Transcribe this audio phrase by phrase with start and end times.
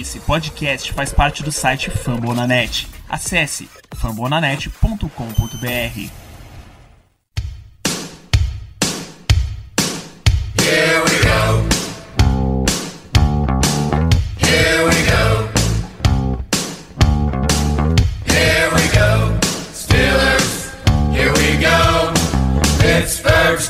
[0.00, 2.88] Esse podcast faz parte do site Fambonanet.
[3.08, 6.10] Acesse fambonanet.com.br.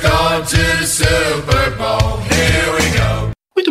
[0.00, 1.54] Gone to the Super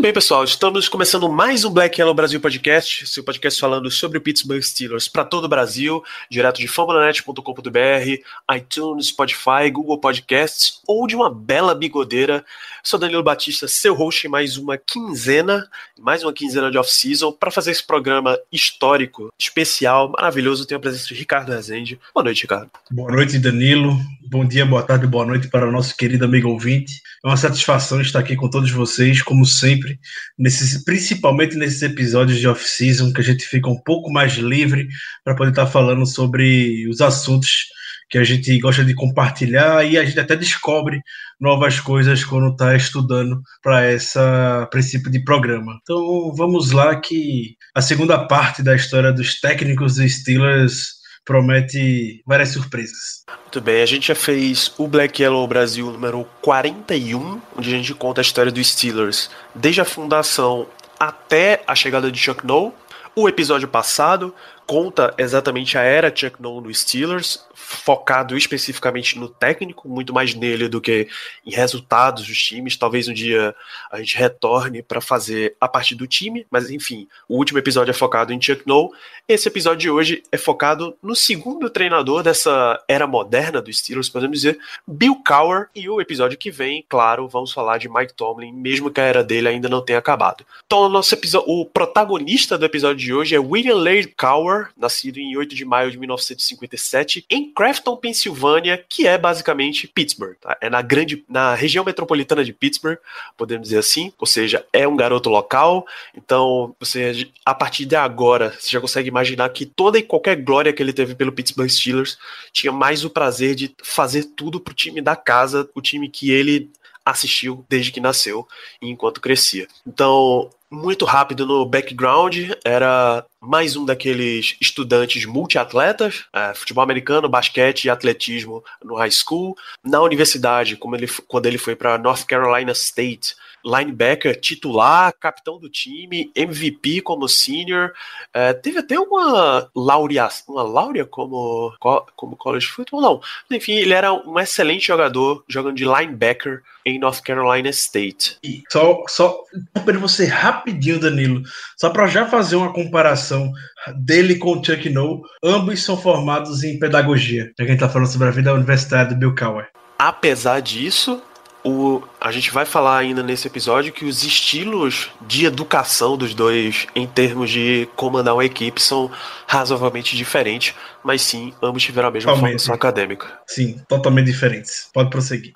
[0.03, 0.43] bem, pessoal.
[0.43, 5.07] Estamos começando mais um Black Yellow Brasil Podcast, seu podcast falando sobre o Pittsburgh Steelers
[5.07, 11.73] para todo o Brasil, direto de fambonanet.com.br, iTunes, Spotify, Google Podcasts ou de uma bela
[11.73, 12.45] bigodeira.
[12.85, 17.49] Sou Danilo Batista, seu host em mais uma quinzena, mais uma quinzena de off-season, para
[17.49, 20.65] fazer esse programa histórico, especial, maravilhoso.
[20.65, 21.97] Tenho a presença de Ricardo Rezende.
[22.13, 22.69] Boa noite, Ricardo.
[22.91, 23.97] Boa noite, Danilo.
[24.29, 27.01] Bom dia, boa tarde, boa noite para o nosso querido amigo ouvinte.
[27.23, 29.97] É uma satisfação estar aqui com todos vocês, como sempre,
[30.37, 34.89] nesses, principalmente nesses episódios de off-season, que a gente fica um pouco mais livre
[35.23, 37.67] para poder estar falando sobre os assuntos
[38.13, 41.01] que a gente gosta de compartilhar e a gente até descobre
[41.41, 45.79] novas coisas quando está estudando para essa princípio de programa.
[45.81, 50.89] Então vamos lá que a segunda parte da história dos técnicos dos Steelers
[51.25, 53.23] promete várias surpresas.
[53.45, 57.95] Muito bem, a gente já fez o Black Yellow Brasil número 41, onde a gente
[57.95, 60.67] conta a história dos Steelers desde a fundação
[60.99, 62.75] até a chegada de Chuck Noll.
[63.15, 64.35] O episódio passado
[64.73, 70.67] conta exatamente a era Chuck Noll no Steelers, focado especificamente no técnico, muito mais nele
[70.67, 71.07] do que
[71.45, 72.75] em resultados dos times.
[72.75, 73.53] Talvez um dia
[73.91, 77.93] a gente retorne para fazer a parte do time, mas enfim, o último episódio é
[77.93, 78.91] focado em Chuck Noll.
[79.27, 84.39] Esse episódio de hoje é focado no segundo treinador dessa era moderna do Steelers, podemos
[84.39, 84.57] dizer,
[84.87, 85.67] Bill Cowher.
[85.75, 89.23] E o episódio que vem, claro, vamos falar de Mike Tomlin, mesmo que a era
[89.23, 90.43] dele ainda não tenha acabado.
[90.65, 95.35] Então, o, nosso o protagonista do episódio de hoje é William Laird Cowher, nascido em
[95.35, 100.35] 8 de maio de 1957, em Crafton, Pensilvânia, que é basicamente Pittsburgh.
[100.39, 100.57] Tá?
[100.61, 102.97] É na grande, na região metropolitana de Pittsburgh,
[103.37, 104.11] podemos dizer assim.
[104.17, 105.85] Ou seja, é um garoto local.
[106.15, 110.73] Então, você a partir de agora, você já consegue imaginar que toda e qualquer glória
[110.73, 112.17] que ele teve pelo Pittsburgh Steelers
[112.51, 116.71] tinha mais o prazer de fazer tudo pro time da casa, o time que ele
[117.05, 118.47] assistiu desde que nasceu
[118.81, 119.67] e enquanto crescia.
[119.85, 127.85] Então, muito rápido no background, era mais um daqueles estudantes multiatletas, é, futebol americano, basquete
[127.85, 129.55] e atletismo no high school.
[129.83, 133.35] Na universidade, como ele, quando ele foi para North Carolina State,
[133.65, 137.91] linebacker titular, capitão do time, MVP como senior,
[138.33, 141.73] é, teve até uma laurea, uma laurea como,
[142.15, 143.21] como college football, não.
[143.51, 148.37] Enfim, ele era um excelente jogador, jogando de linebacker em North Carolina State.
[148.43, 149.43] E só, só
[149.85, 151.43] para você rapidinho, Danilo,
[151.77, 153.51] só para já fazer uma comparação
[153.95, 157.51] dele com o Chuck Noll, ambos são formados em pedagogia.
[157.57, 159.69] Já que a gente tá falando sobre a vida universitária do Bill Cowher.
[159.97, 161.21] Apesar disso,
[161.63, 166.87] o, a gente vai falar ainda nesse episódio que os estilos de educação dos dois,
[166.93, 169.09] em termos de comandar uma equipe, são
[169.47, 172.51] razoavelmente diferentes, mas sim, ambos tiveram a mesma Totalmente.
[172.51, 173.39] formação acadêmica.
[173.47, 174.89] Sim, totalmente diferentes.
[174.93, 175.53] Pode prosseguir.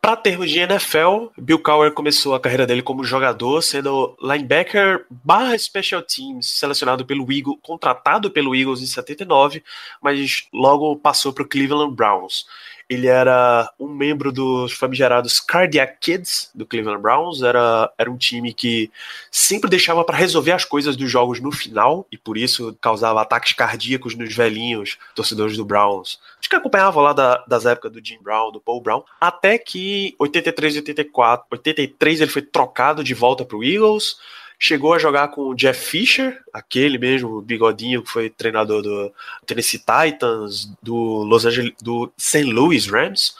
[0.00, 5.56] Para termos de NFL, Bill Cowher começou a carreira dele como jogador, sendo linebacker barra
[5.56, 9.62] special teams, selecionado pelo Eagles, contratado pelo Eagles em 79,
[10.02, 12.44] mas logo passou para o Cleveland Browns.
[12.88, 17.42] Ele era um membro dos famigerados Cardiac Kids do Cleveland Browns.
[17.42, 18.90] Era, era um time que
[19.30, 23.52] sempre deixava para resolver as coisas dos jogos no final e por isso causava ataques
[23.52, 26.20] cardíacos nos velhinhos torcedores do Browns.
[26.38, 30.14] Acho que acompanhava lá da, das épocas do Jim Brown, do Paul Brown, até que
[30.18, 34.16] 83 e 84, 83 ele foi trocado de volta para o Eagles
[34.58, 39.12] chegou a jogar com o Jeff Fisher, aquele mesmo bigodinho que foi treinador do
[39.46, 42.44] Tennessee Titans, do Los Angeles, do St.
[42.44, 43.34] Louis Rams.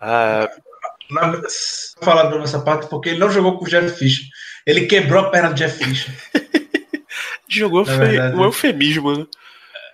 [0.00, 0.48] Uh,
[1.10, 1.40] Na,
[2.02, 4.26] falar nessa parte porque ele não jogou com o Jeff Fisher.
[4.66, 6.14] Ele quebrou a perna do Jeff Fisher.
[7.48, 8.36] jogou Na foi verdade.
[8.36, 9.26] um eufemismo, né?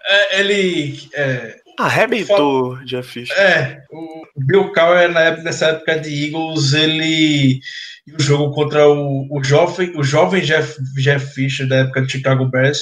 [0.08, 1.08] É, ele.
[1.14, 3.37] É, Arrebentou o Jeff Fisher.
[3.38, 7.61] é, o Bill Cowher, na época, nessa época de Eagles, ele.
[8.04, 12.10] E o jogo contra o, o jovem, o jovem Jeff, Jeff Fisher da época de
[12.10, 12.81] Chicago Bears,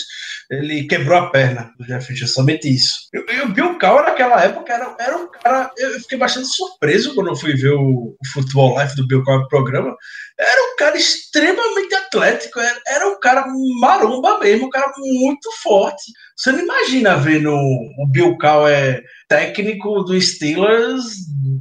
[0.50, 3.08] ele quebrou a perna do Jeff Fisher, somente isso.
[3.12, 5.70] E, o Bill Cowher naquela época era, era um cara.
[5.76, 9.46] Eu fiquei bastante surpreso quando eu fui ver o, o Futebol Live do Bill Cowher
[9.48, 9.94] programa.
[10.38, 13.44] Era um cara extremamente atlético, era, era um cara
[13.78, 16.12] maromba mesmo, um cara muito forte.
[16.34, 21.04] Você não imagina vendo o Bill Cowher técnico do Steelers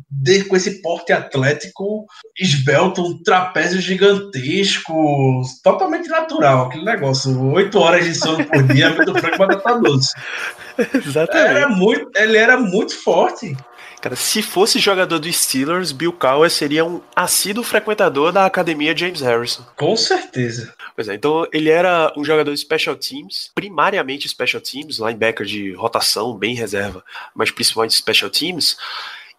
[0.10, 2.06] de, com esse porte atlético
[2.38, 9.14] esbelto, um trapézio gigantesco, totalmente natural, aquele negócio, oito horas de sono por dia, muito
[9.14, 10.10] franco batata doce.
[11.06, 11.58] Exatamente.
[11.58, 13.56] Era muito, ele era muito forte.
[14.02, 19.20] Cara, se fosse jogador do Steelers, Bill Cowher seria um assíduo frequentador da academia James
[19.20, 19.66] Harrison.
[19.76, 20.74] Com certeza.
[20.96, 25.74] Pois é, então ele era um jogador de special teams, primariamente special teams, linebacker de
[25.74, 27.04] rotação, bem reserva,
[27.36, 28.78] mas principalmente special teams.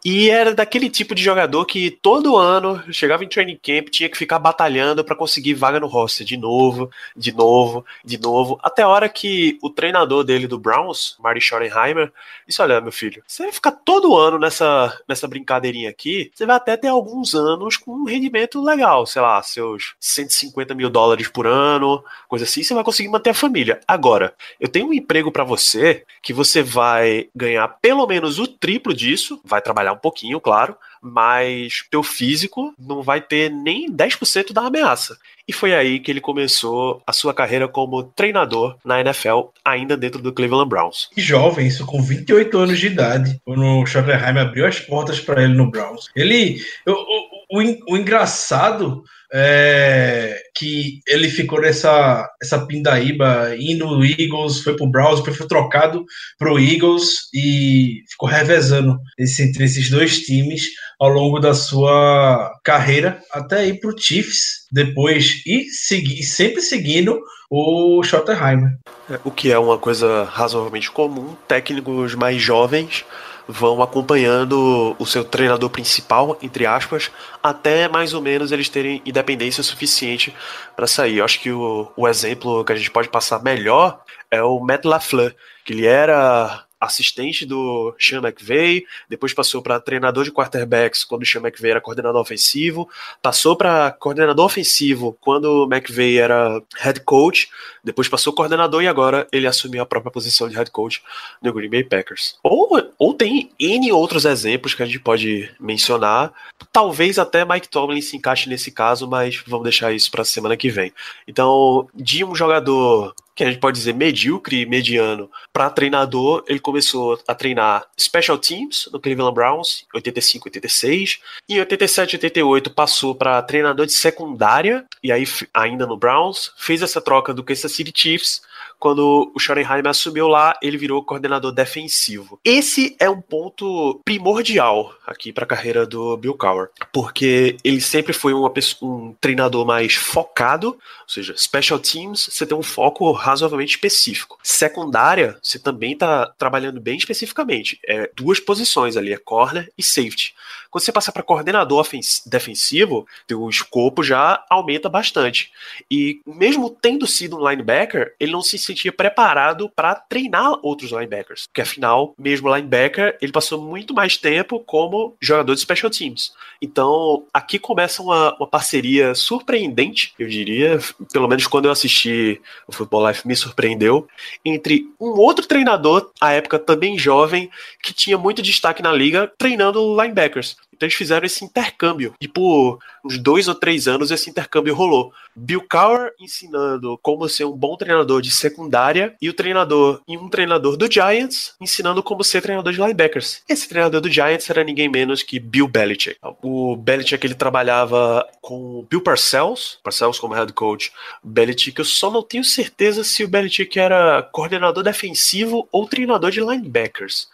[0.05, 4.17] E era daquele tipo de jogador que todo ano chegava em training camp, tinha que
[4.17, 8.89] ficar batalhando para conseguir vaga no roster de novo, de novo, de novo, até a
[8.89, 12.11] hora que o treinador dele do Browns, Marty Schottenheimer,
[12.47, 16.57] disse: Olha, meu filho, você vai ficar todo ano nessa, nessa brincadeirinha aqui, você vai
[16.57, 21.47] até ter alguns anos com um rendimento legal, sei lá, seus 150 mil dólares por
[21.47, 23.81] ano, coisa assim, você vai conseguir manter a família.
[23.87, 28.95] Agora, eu tenho um emprego para você que você vai ganhar pelo menos o triplo
[28.95, 34.63] disso, vai trabalhar um pouquinho, claro, mas teu físico não vai ter nem 10% da
[34.63, 35.17] ameaça.
[35.51, 40.23] E foi aí que ele começou a sua carreira como treinador na NFL, ainda dentro
[40.23, 41.09] do Cleveland Browns.
[41.13, 45.43] Que jovem, isso com 28 anos de idade, quando o Schottenheim abriu as portas para
[45.43, 46.09] ele no Browns.
[46.15, 49.03] Ele, o, o, o, o engraçado
[49.33, 56.05] é, que ele ficou nessa essa pindaíba indo no Eagles, foi pro Browns, foi trocado
[56.39, 60.69] pro Eagles e ficou revezando esse, entre esses dois times
[60.99, 68.03] ao longo da sua carreira até ir pro Chiefs depois e segui, sempre seguindo o
[68.03, 68.79] Schottenheimer.
[69.25, 73.05] O que é uma coisa razoavelmente comum, técnicos mais jovens
[73.49, 77.11] vão acompanhando o seu treinador principal, entre aspas,
[77.43, 80.35] até mais ou menos eles terem independência suficiente
[80.77, 81.19] para sair.
[81.19, 84.01] Eu acho que o, o exemplo que a gente pode passar melhor
[84.31, 85.35] é o Matt LaFleur,
[85.65, 91.27] que ele era assistente do Sean McVay, depois passou para treinador de quarterbacks quando o
[91.27, 92.89] Sean McVay era coordenador ofensivo,
[93.21, 97.51] passou para coordenador ofensivo quando o McVay era head coach,
[97.85, 101.03] depois passou coordenador e agora ele assumiu a própria posição de head coach
[101.43, 102.39] no Green Bay Packers.
[102.43, 106.33] Ou, ou tem N outros exemplos que a gente pode mencionar,
[106.73, 110.57] talvez até Mike Tomlin se encaixe nesse caso, mas vamos deixar isso para a semana
[110.57, 110.93] que vem.
[111.27, 117.19] Então, de um jogador que a gente pode dizer medíocre, mediano, para treinador, ele começou
[117.27, 123.41] a treinar special teams no Cleveland Browns, 85, 86, e em 87, 88 passou para
[123.41, 128.43] treinador de secundária, e aí ainda no Browns, fez essa troca do Kansas City Chiefs
[128.81, 132.41] quando o Schottenheim assumiu lá, ele virou coordenador defensivo.
[132.43, 138.13] Esse é um ponto primordial aqui para a carreira do Bill Cowher, porque ele sempre
[138.13, 143.13] foi uma pessoa, um treinador mais focado, ou seja, special teams, você tem um foco
[143.13, 144.39] razoavelmente específico.
[144.43, 147.79] Secundária, você também está trabalhando bem especificamente.
[147.87, 150.35] É duas posições ali, é corner e safety.
[150.71, 151.87] Quando você passa para coordenador
[152.27, 155.51] defensivo, o escopo já aumenta bastante.
[155.91, 161.47] E mesmo tendo sido um linebacker, ele não se sentia preparado para treinar outros linebackers.
[161.47, 166.33] Porque afinal, mesmo linebacker, ele passou muito mais tempo como jogador de special teams.
[166.63, 170.79] Então, aqui começa uma, uma parceria surpreendente, eu diria,
[171.13, 174.07] pelo menos quando eu assisti o Football Life me surpreendeu,
[174.45, 177.51] entre um outro treinador, à época também jovem,
[177.83, 180.57] que tinha muito destaque na liga, treinando linebackers.
[180.81, 182.15] Então eles fizeram esse intercâmbio.
[182.19, 185.13] E por uns dois ou três anos esse intercâmbio rolou.
[185.37, 190.31] Bill Cowher ensinando como ser um bom treinador de secundária e o treinador e um
[190.31, 193.43] treinador do Giants ensinando como ser treinador de linebackers.
[193.47, 196.17] Esse treinador do Giants era ninguém menos que Bill Belichick.
[196.43, 200.91] O Belichick ele trabalhava com Bill Parcells, Parcells como head coach,
[201.23, 201.79] Belichick.
[201.79, 207.29] Eu só não tenho certeza se o Belichick era coordenador defensivo ou treinador de linebackers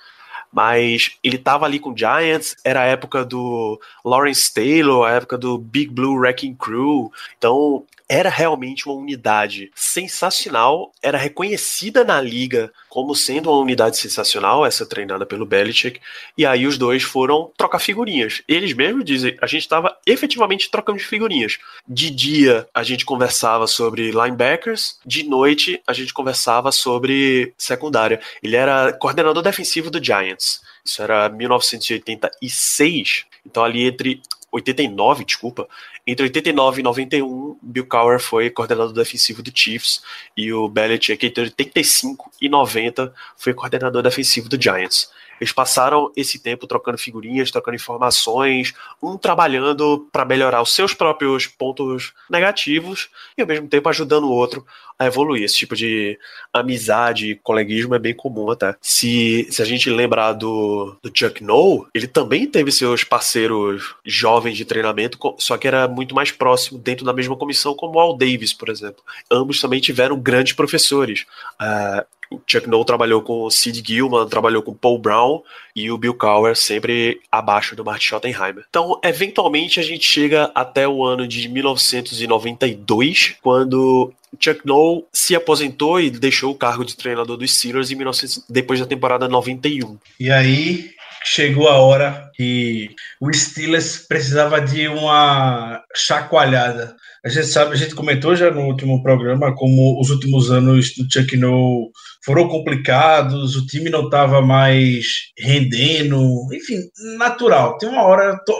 [0.52, 5.36] mas ele tava ali com o Giants, era a época do Lawrence Taylor, a época
[5.36, 12.72] do Big Blue Wrecking Crew, então era realmente uma unidade sensacional, era reconhecida na liga
[12.88, 16.00] como sendo uma unidade sensacional, essa treinada pelo Belichick,
[16.38, 18.42] e aí os dois foram trocar figurinhas.
[18.48, 21.58] Eles mesmos dizem, a gente estava efetivamente trocando de figurinhas.
[21.86, 28.20] De dia a gente conversava sobre linebackers, de noite a gente conversava sobre secundária.
[28.42, 30.62] Ele era coordenador defensivo do Giants.
[30.84, 33.26] Isso era 1986.
[33.44, 34.22] Então ali entre
[34.56, 35.68] 89, desculpa,
[36.06, 40.02] entre 89 e 91, Bill Cowher foi coordenador defensivo do Chiefs
[40.36, 45.10] e o Belichick entre 85 e 90 foi coordenador defensivo do Giants.
[45.40, 51.46] Eles passaram esse tempo trocando figurinhas, trocando informações, um trabalhando para melhorar os seus próprios
[51.46, 54.64] pontos negativos e ao mesmo tempo ajudando o outro
[54.98, 55.44] a evoluir.
[55.44, 56.18] Esse tipo de
[56.52, 58.74] amizade, coleguismo é bem comum até.
[58.80, 64.56] Se, se a gente lembrar do, do Chuck Noll, ele também teve seus parceiros jovens
[64.56, 68.16] de treinamento, só que era muito mais próximo dentro da mesma comissão, como o Al
[68.16, 69.02] Davis, por exemplo.
[69.30, 71.26] Ambos também tiveram grandes professores.
[71.60, 75.42] Uh, o Chuck Noll trabalhou com o Sid Gilman, trabalhou com Paul Brown
[75.74, 78.64] e o Bill Cowher sempre abaixo do Martin Schottenheimer.
[78.68, 86.00] Então, eventualmente, a gente chega até o ano de 1992, quando Chuck Noll se aposentou
[86.00, 89.98] e deixou o cargo de treinador dos Steelers em 1900, depois da temporada 91.
[90.18, 90.90] E aí
[91.24, 92.90] chegou a hora que
[93.20, 96.94] o Steelers precisava de uma chacoalhada.
[97.24, 101.04] A gente sabe, a gente comentou já no último programa como os últimos anos do
[101.12, 101.90] Chuck Noll
[102.26, 105.06] foram complicados, o time não estava mais
[105.38, 106.18] rendendo,
[106.52, 106.80] enfim,
[107.16, 107.78] natural.
[107.78, 108.52] Tem uma hora, to,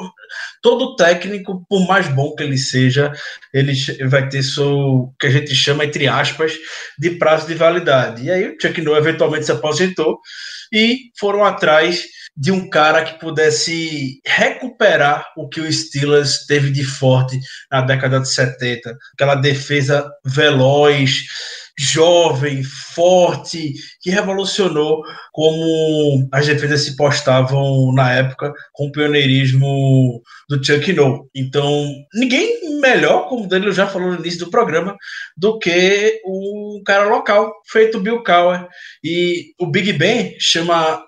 [0.63, 3.13] todo técnico, por mais bom que ele seja,
[3.53, 3.75] ele
[4.09, 6.53] vai ter seu, que a gente chama, entre aspas,
[6.97, 8.23] de prazo de validade.
[8.23, 10.21] E aí o Chuck eventualmente se aposentou
[10.73, 12.05] e foram atrás
[12.37, 18.21] de um cara que pudesse recuperar o que o Steelers teve de forte na década
[18.21, 21.25] de 70, aquela defesa veloz,
[21.79, 25.03] jovem, forte, que revolucionou
[25.33, 31.29] como as defesas se postavam na época com o pioneirismo do Chuck Noll.
[31.35, 34.97] Então, ninguém melhor, como o Danilo já falou no início do programa,
[35.37, 38.67] do que um cara local, feito Bill Cowher.
[39.05, 41.05] E o Big Ben chama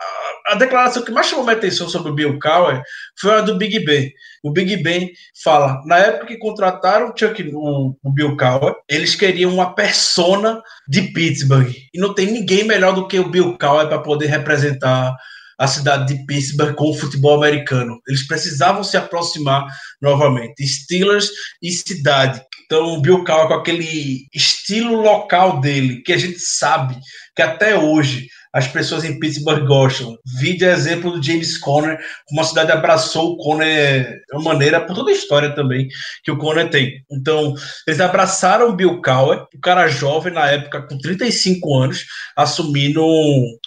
[0.48, 2.82] a declaração que mais chamou minha atenção sobre o Bill Cowher
[3.20, 4.10] foi a do Big Ben.
[4.42, 5.10] O Big Ben
[5.42, 10.60] fala, na época que contrataram o, Chuck, o, o Bill Cowher, eles queriam uma persona
[10.88, 11.70] de Pittsburgh.
[11.92, 15.14] E não tem ninguém melhor do que o Bill Cowher para poder representar
[15.58, 18.00] a cidade de Pittsburgh com o futebol americano.
[18.06, 19.66] Eles precisavam se aproximar
[20.00, 20.64] novamente.
[20.66, 21.28] Steelers
[21.60, 22.40] e cidade.
[22.64, 26.96] Então, o Bill Cowher com aquele estilo local dele, que a gente sabe
[27.34, 30.16] que até hoje as pessoas em Pittsburgh gostam.
[30.38, 34.94] Vide exemplo do James Conner, como a cidade abraçou o Conner de uma maneira, por
[34.94, 35.88] toda a história também
[36.24, 37.04] que o Conner tem.
[37.10, 37.54] Então,
[37.86, 42.04] eles abraçaram o Bill Cowher, o cara jovem na época, com 35 anos,
[42.36, 43.04] assumindo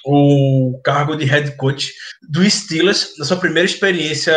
[0.05, 1.91] o cargo de head coach
[2.29, 4.33] do Steelers, na sua primeira experiência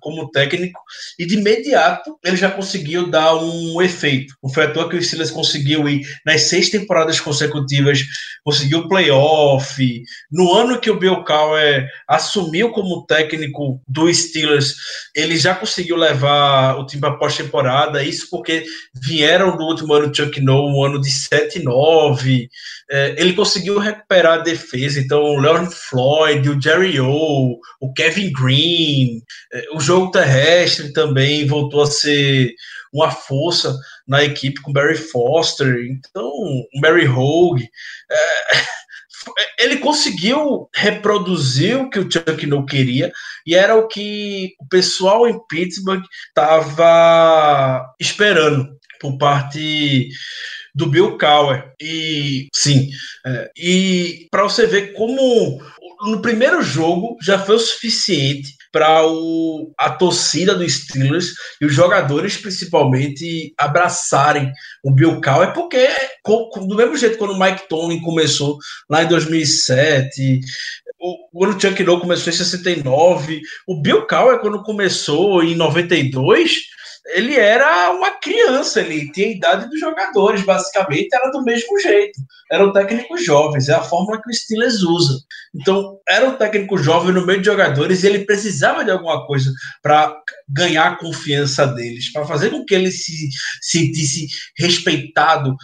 [0.00, 0.80] como técnico,
[1.18, 4.34] e de imediato ele já conseguiu dar um efeito.
[4.42, 8.00] Não foi à que o Steelers conseguiu ir nas seis temporadas consecutivas,
[8.44, 9.83] conseguiu playoff,
[10.30, 14.74] no ano que o Bill Cowher assumiu como técnico do Steelers,
[15.14, 18.64] ele já conseguiu levar o time para pós-temporada, isso porque
[18.94, 22.48] vieram do último ano Chuck Noll, um ano de 7-9,
[22.90, 28.32] é, ele conseguiu recuperar a defesa, então o Leon Floyd, o Jerry O, o Kevin
[28.32, 29.22] Green,
[29.52, 32.54] é, o jogo terrestre também voltou a ser
[32.92, 33.76] uma força
[34.06, 36.30] na equipe com Barry Foster, então
[36.80, 37.68] Barry Hogue.
[38.10, 38.16] É,
[39.58, 43.12] ele conseguiu reproduzir o que o Chuck não queria
[43.46, 48.68] e era o que o pessoal em Pittsburgh estava esperando
[49.00, 50.08] por parte
[50.74, 51.72] do Bill Cowher.
[51.80, 52.90] E sim,
[53.26, 55.60] é, e para você ver como
[56.02, 59.02] no primeiro jogo já foi o suficiente para
[59.78, 61.26] a torcida do Steelers
[61.60, 64.50] e os jogadores principalmente abraçarem
[64.82, 65.88] o Bill Cowher, porque
[66.66, 68.58] do mesmo jeito quando o Mike Tomlin começou
[68.90, 70.40] lá em 2007,
[70.98, 76.73] o, quando o Chuck Noll começou em 69, o Bill Cowher quando começou em 92
[77.06, 82.18] ele era uma criança, ele tinha a idade dos jogadores, basicamente era do mesmo jeito.
[82.50, 85.18] Eram técnicos jovens, é a fórmula que o Steelers usa.
[85.54, 89.52] Então, era um técnico jovem no meio de jogadores e ele precisava de alguma coisa
[89.82, 90.16] para
[90.48, 93.28] ganhar a confiança deles, para fazer com que ele se
[93.60, 94.26] sentisse
[94.58, 95.54] respeitado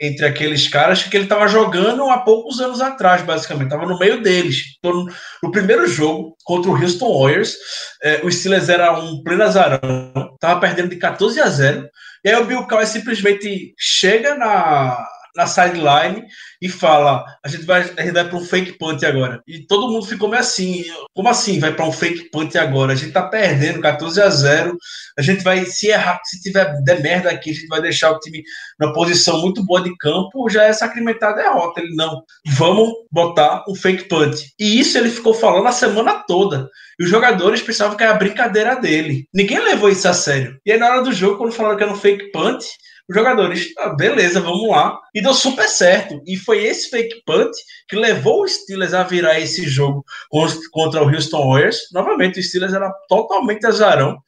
[0.00, 4.22] entre aqueles caras que ele estava jogando há poucos anos atrás, basicamente, estava no meio
[4.22, 4.76] deles.
[4.78, 5.06] Então,
[5.42, 7.56] no primeiro jogo contra o Houston Warriors,
[8.02, 11.90] eh, o Steelers era um pleno azarão, estava perdendo de 14 a 0.
[12.24, 15.04] E aí o Bill Cowher simplesmente chega na,
[15.34, 16.24] na sideline
[16.60, 19.42] e fala: a gente vai, a gente vai para um fake punt agora.
[19.46, 20.84] E todo mundo ficou meio assim:
[21.14, 22.92] como assim vai para um fake punt agora?
[22.92, 24.76] A gente tá perdendo 14 a 0.
[25.18, 28.18] A gente vai, se errar, se tiver der merda aqui, a gente vai deixar o
[28.18, 28.42] time
[28.78, 31.80] numa posição muito boa de campo, já é sacramentar a derrota.
[31.80, 34.36] Ele não, vamos botar um fake punt.
[34.58, 36.68] E isso ele ficou falando a semana toda.
[36.98, 39.26] E os jogadores pensavam que era brincadeira dele.
[39.34, 40.58] Ninguém levou isso a sério.
[40.64, 42.64] E aí, na hora do jogo, quando falaram que era um fake punt,
[43.08, 44.98] os jogadores, ah, beleza, vamos lá.
[45.14, 46.20] E deu super certo.
[46.26, 47.50] E foi esse fake punt
[47.88, 50.04] que levou o Steelers a virar esse jogo
[50.70, 51.78] contra o Houston Warriors.
[51.92, 54.18] Novamente, o Steelers era totalmente azarão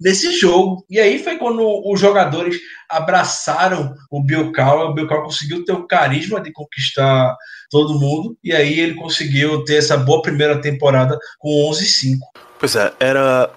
[0.00, 0.84] nesse jogo.
[0.90, 2.58] E aí foi quando os jogadores
[2.88, 4.88] abraçaram o Bill Cowell.
[4.88, 7.36] O Bill Cowell conseguiu ter o carisma de conquistar
[7.70, 8.36] todo mundo.
[8.42, 12.18] E aí ele conseguiu ter essa boa primeira temporada com 11-5.
[12.58, 13.50] Pois é, era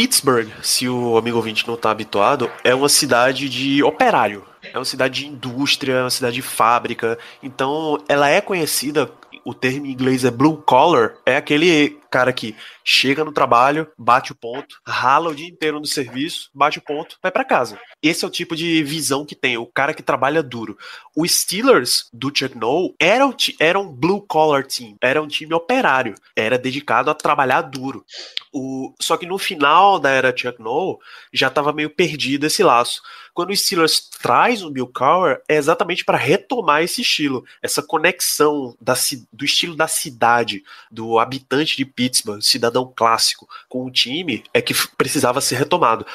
[0.00, 4.42] Pittsburgh, se o amigo ouvinte não está habituado, é uma cidade de operário.
[4.72, 7.18] É uma cidade de indústria, é uma cidade de fábrica.
[7.42, 9.12] Então, ela é conhecida
[9.44, 14.32] o termo em inglês é blue collar, é aquele cara que chega no trabalho, bate
[14.32, 17.78] o ponto, rala o dia inteiro no serviço, bate o ponto, vai para casa.
[18.02, 20.76] Esse é o tipo de visão que tem, o cara que trabalha duro.
[21.14, 25.54] O Steelers do Chuck Noll era um, era um blue collar team, era um time
[25.54, 28.04] operário, era dedicado a trabalhar duro.
[28.52, 31.00] O, só que no final da era Chuck Noll
[31.32, 33.00] já estava meio perdido esse laço.
[33.32, 38.76] Quando o Steelers traz o Bill Cowher, é exatamente para retomar esse estilo, essa conexão
[38.80, 38.94] da,
[39.32, 44.72] do estilo da cidade, do habitante de Pittsburgh, cidadão clássico, com o time, é que
[44.96, 46.06] precisava ser retomado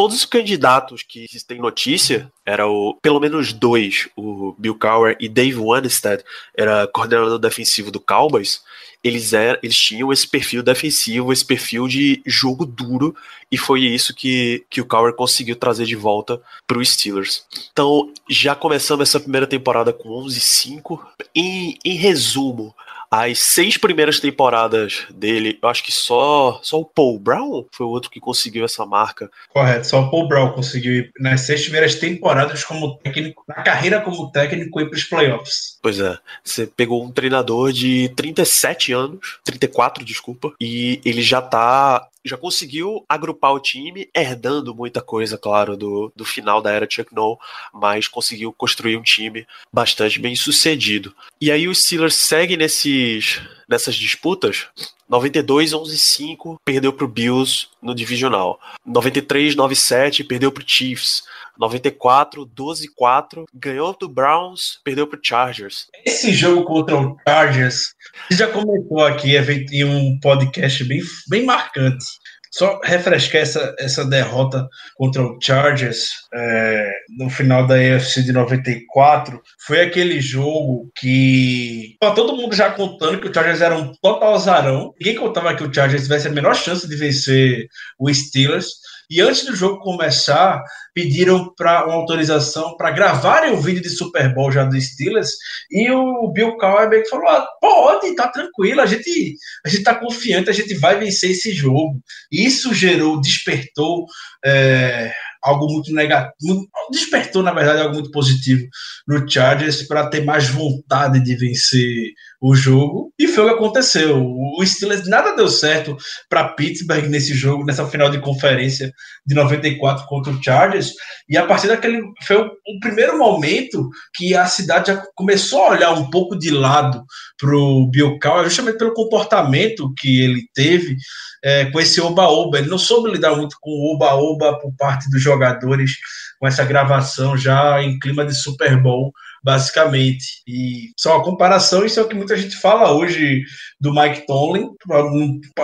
[0.00, 5.28] todos os candidatos que têm notícia, era o, pelo menos dois, o Bill Cowher e
[5.28, 6.24] Dave Wanstead,
[6.56, 8.62] era coordenador defensivo do Cowboys,
[9.04, 13.14] eles, eram, eles tinham esse perfil defensivo, esse perfil de jogo duro,
[13.52, 17.44] e foi isso que, que o Cowher conseguiu trazer de volta para os Steelers.
[17.70, 20.98] Então, já começamos essa primeira temporada com 11-5.
[21.34, 22.74] Em, em resumo,
[23.10, 27.90] as seis primeiras temporadas dele, eu acho que só, só o Paul Brown foi o
[27.90, 29.28] outro que conseguiu essa marca.
[29.48, 34.00] Correto, só o Paul Brown conseguiu ir nas seis primeiras temporadas como técnico, na carreira
[34.00, 35.78] como técnico ir para os playoffs.
[35.82, 42.06] Pois é, você pegou um treinador de 37 anos, 34, desculpa, e ele já tá
[42.24, 47.14] já conseguiu agrupar o time, herdando muita coisa, claro, do, do final da era Chuck
[47.14, 47.38] Noll,
[47.72, 51.14] mas conseguiu construir um time bastante bem sucedido.
[51.40, 54.66] E aí o Steelers segue nesses, nessas disputas.
[55.08, 58.60] 92 11 5 perdeu para o Bills no divisional.
[58.86, 61.24] 93 97 perdeu para o Chiefs.
[61.58, 65.86] 94 12 4 ganhou do Browns, perdeu para o Chargers.
[66.04, 67.94] Esse jogo contra o Chargers,
[68.30, 72.04] já comentou aqui em um podcast bem, bem marcante.
[72.52, 79.40] Só refrescar essa, essa derrota contra o Chargers é, no final da AFC de 94.
[79.64, 81.96] Foi aquele jogo que.
[82.00, 84.92] todo mundo já contando que o Chargers era um total azarão.
[85.00, 88.66] Ninguém contava que o Chargers tivesse a menor chance de vencer o Steelers.
[89.10, 90.62] E antes do jogo começar,
[90.94, 95.30] pediram para uma autorização para gravarem o vídeo de Super Bowl já do Steelers.
[95.68, 99.34] E o Bill Cowher falou: ah, pode, tá tranquilo, a gente
[99.66, 102.00] a gente tá confiante, a gente vai vencer esse jogo.
[102.30, 104.06] Isso gerou, despertou.
[104.44, 108.66] É, algo muito negativo, despertou na verdade algo muito positivo
[109.06, 114.22] no Chargers para ter mais vontade de vencer o jogo e foi o que aconteceu.
[114.22, 115.96] O Steelers nada deu certo
[116.28, 118.92] para Pittsburgh nesse jogo, nessa final de conferência
[119.26, 120.92] de 94 contra o Chargers
[121.28, 122.50] e a partir daquele foi o,
[122.80, 127.04] primeiro momento que a cidade já começou a olhar um pouco de lado
[127.38, 130.96] para o Bill justamente pelo comportamento que ele teve
[131.42, 132.58] é, com esse oba-oba.
[132.58, 135.92] Ele não soube lidar muito com o oba-oba por parte dos jogadores,
[136.38, 139.12] com essa gravação já em clima de Super Bowl,
[139.42, 140.42] basicamente.
[140.46, 143.42] E só uma comparação, isso é o que muita gente fala hoje
[143.80, 144.68] do Mike Tomlin,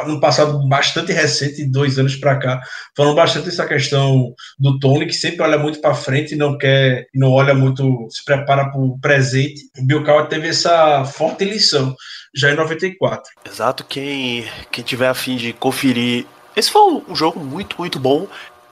[0.07, 2.61] no passado bastante recente, dois anos para cá,
[2.97, 7.07] falando bastante essa questão do Tomlin, que sempre olha muito para frente e não quer,
[7.15, 9.63] não olha muito, se prepara para o presente.
[9.79, 11.95] O Bill Cowher teve essa forte lição
[12.35, 13.33] já em 94.
[13.45, 16.27] Exato, quem, quem tiver a fim de conferir.
[16.55, 18.27] Esse foi um jogo muito, muito bom.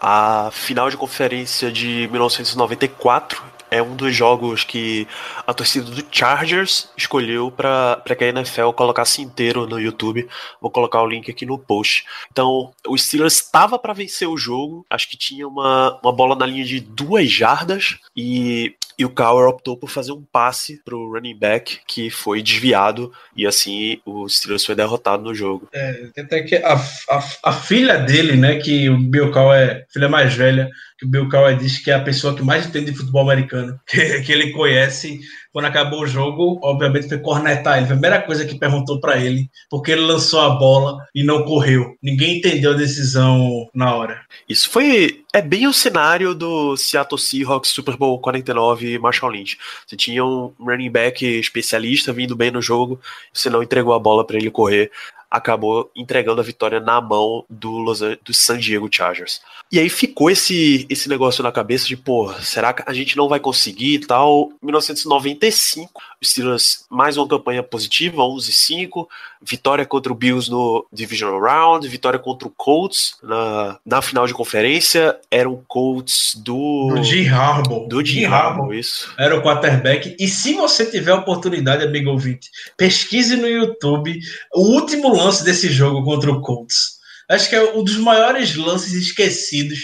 [0.07, 5.09] A final de conferência de 1994 é um dos jogos que
[5.47, 10.29] a torcida do Chargers escolheu para que a NFL colocasse inteiro no YouTube.
[10.61, 12.05] Vou colocar o link aqui no post.
[12.31, 16.45] Então, o Steelers estava para vencer o jogo, acho que tinha uma, uma bola na
[16.45, 21.37] linha de duas jardas e e o Cowher optou por fazer um passe pro running
[21.37, 25.69] back que foi desviado e assim o Steelers foi derrotado no jogo.
[25.73, 30.09] É, até que a, a, a, filha dele, né, que o Bill Cowher é filha
[30.09, 32.97] mais velha, que o Bill Cowher disse que é a pessoa que mais entende de
[32.97, 35.21] futebol americano, que, que ele conhece,
[35.55, 37.85] quando acabou o jogo, obviamente foi cornetar ele.
[37.85, 41.97] A primeira coisa que perguntou para ele, porque ele lançou a bola e não correu.
[42.03, 44.21] Ninguém entendeu a decisão na hora.
[44.49, 49.57] Isso foi é bem o cenário do Seattle Seahawks Super Bowl 49 Marshall Lynch.
[49.87, 53.01] Você tinha um running back especialista vindo bem no jogo,
[53.33, 54.91] você não entregou a bola para ele correr.
[55.31, 59.41] acabou entregando a vitória na mão do, Los do San Diego Chargers.
[59.75, 63.29] E aí ficou esse, esse negócio na cabeça de, pô, será que a gente não
[63.29, 64.53] vai conseguir e tal?
[64.63, 69.09] 1995, os Steelers mais uma campanha positiva, 11-5,
[69.43, 74.33] vitória contra o Bills no Divisional Round, vitória contra o Colts na, na final de
[74.33, 76.95] conferência, eram Colts do...
[76.95, 77.89] Do Jim Harbaugh.
[77.89, 79.13] do Jim Harbaugh, isso.
[79.19, 80.15] Era o quarterback.
[80.21, 84.21] E se você tiver a oportunidade, amigo ouvinte, pesquise no YouTube
[84.55, 87.03] o último lance desse jogo contra o Colts.
[87.31, 89.79] Acho que é um dos maiores lances esquecidos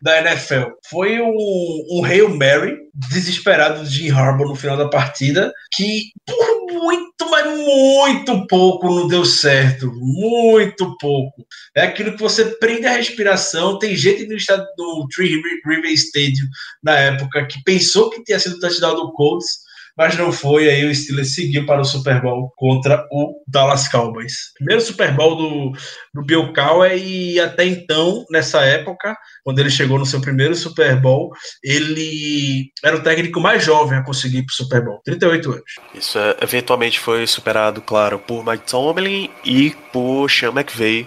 [0.00, 0.70] da NFL.
[0.90, 6.62] Foi um, um Hail Mary desesperado de Jim Harbaugh no final da partida, que por
[6.72, 9.92] muito, mas muito pouco não deu certo.
[9.94, 11.46] Muito pouco.
[11.74, 13.78] É aquilo que você prende a respiração.
[13.78, 16.46] Tem gente no estado do Tree River Stadium
[16.82, 19.61] na época que pensou que tinha sido o touchdown do Colts,
[19.96, 20.68] mas não foi.
[20.68, 24.32] Aí o Steelers seguiu para o Super Bowl contra o Dallas Cowboys.
[24.56, 25.72] Primeiro Super Bowl do,
[26.14, 31.00] do Bill Cowher e até então, nessa época, quando ele chegou no seu primeiro Super
[31.00, 31.30] Bowl,
[31.62, 35.62] ele era o técnico mais jovem a conseguir ir para o Super Bowl, 38 anos.
[35.94, 41.06] Isso é, eventualmente foi superado, claro, por Mike Tomlin e por Sean McVay,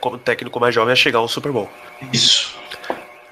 [0.00, 1.70] como técnico mais jovem a chegar ao Super Bowl.
[2.12, 2.54] Isso.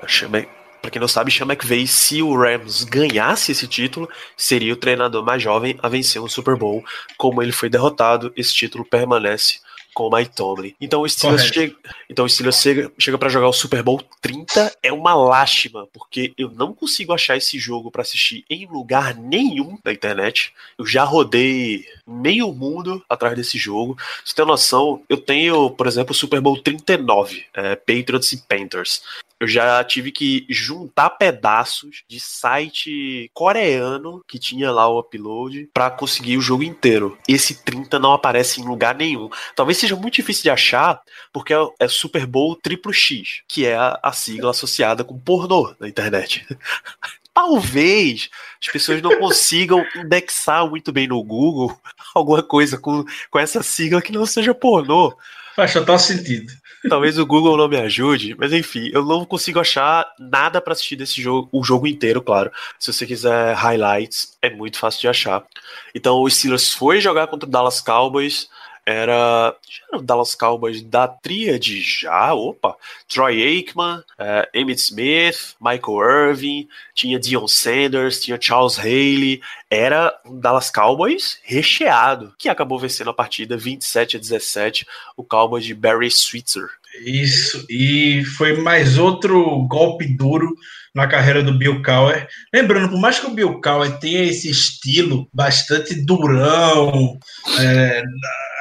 [0.08, 0.48] Sean Mc-
[0.82, 5.24] Pra quem não sabe, Sean McVay, se o Rams ganhasse esse título, seria o treinador
[5.24, 6.84] mais jovem a vencer um Super Bowl.
[7.16, 9.60] Como ele foi derrotado, esse título permanece
[9.94, 10.74] com o Mike Tomlin.
[10.80, 11.76] Então o Steelers, chega,
[12.08, 14.72] então, o Steelers chega, chega para jogar o Super Bowl 30.
[14.82, 19.78] É uma lástima, porque eu não consigo achar esse jogo para assistir em lugar nenhum
[19.84, 20.52] na internet.
[20.78, 23.96] Eu já rodei meio mundo atrás desse jogo.
[24.24, 25.02] Você tem noção?
[25.08, 29.02] Eu tenho, por exemplo, o Super Bowl 39, é, Patriots e Panthers
[29.42, 35.90] eu já tive que juntar pedaços de site coreano que tinha lá o upload pra
[35.90, 37.18] conseguir o jogo inteiro.
[37.26, 39.28] Esse 30 não aparece em lugar nenhum.
[39.56, 41.02] Talvez seja muito difícil de achar,
[41.32, 45.74] porque é, é Super Bowl triplo X, que é a, a sigla associada com pornô
[45.80, 46.46] na internet.
[47.34, 48.30] Talvez
[48.64, 51.76] as pessoas não consigam indexar muito bem no Google
[52.14, 55.12] alguma coisa com, com essa sigla que não seja pornô.
[55.54, 56.52] Faz total sentido.
[56.88, 60.96] Talvez o Google não me ajude, mas enfim, eu não consigo achar nada pra assistir
[60.96, 62.50] desse jogo, o jogo inteiro, claro.
[62.78, 65.44] Se você quiser highlights, é muito fácil de achar.
[65.94, 68.48] Então o Steelers foi jogar contra o Dallas Cowboys.
[68.84, 69.56] Era,
[69.88, 72.76] era o Dallas Cowboys da tríade já, opa,
[73.08, 79.40] Troy Aikman, eh, Emmitt Smith, Michael Irvin, tinha Dion Sanders, tinha Charles Haley,
[79.70, 85.64] era um Dallas Cowboys recheado, que acabou vencendo a partida 27 a 17, o Cowboys
[85.64, 86.68] de Barry Switzer.
[87.06, 90.54] Isso, e foi mais outro golpe duro
[90.94, 92.26] na carreira do Bill Cowher.
[92.52, 97.18] Lembrando, por mais que o Bill Cowher tenha esse estilo bastante durão,
[97.60, 98.02] é,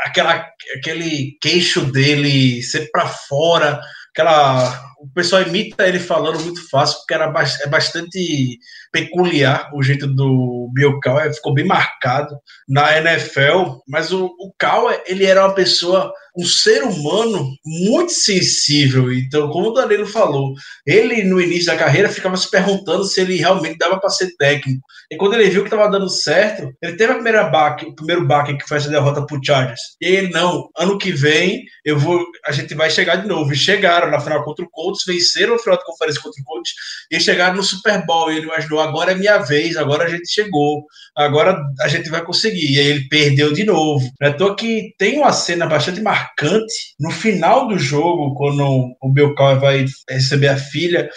[0.05, 6.99] aquela, aquele queixo dele sempre para fora, aquela, o pessoal imita ele falando muito fácil,
[6.99, 7.31] porque era,
[7.63, 8.57] é bastante
[8.91, 15.01] peculiar o jeito do Bill Cowher, ficou bem marcado na NFL, mas o, o Cowher,
[15.05, 19.11] ele era uma pessoa um ser humano muito sensível.
[19.11, 20.53] Então, como o Danilo falou,
[20.85, 24.81] ele no início da carreira ficava se perguntando se ele realmente dava para ser técnico.
[25.11, 28.25] E quando ele viu que estava dando certo, ele teve a primeira baque, o primeiro
[28.25, 29.81] baque que foi essa derrota pro Chargers.
[29.99, 33.51] E ele não, ano que vem eu vou, a gente vai chegar de novo.
[33.51, 36.71] E chegaram na final contra o Colts, venceram a final de conferência contra o Colts
[37.11, 38.31] e chegaram no Super Bowl.
[38.31, 42.23] E ele imaginou, agora é minha vez, agora a gente chegou, agora a gente vai
[42.23, 42.73] conseguir.
[42.73, 44.09] E aí ele perdeu de novo.
[44.19, 49.59] Não é que tem uma cena bastante marcante no final do jogo, quando o Cowher
[49.59, 51.09] vai receber a filha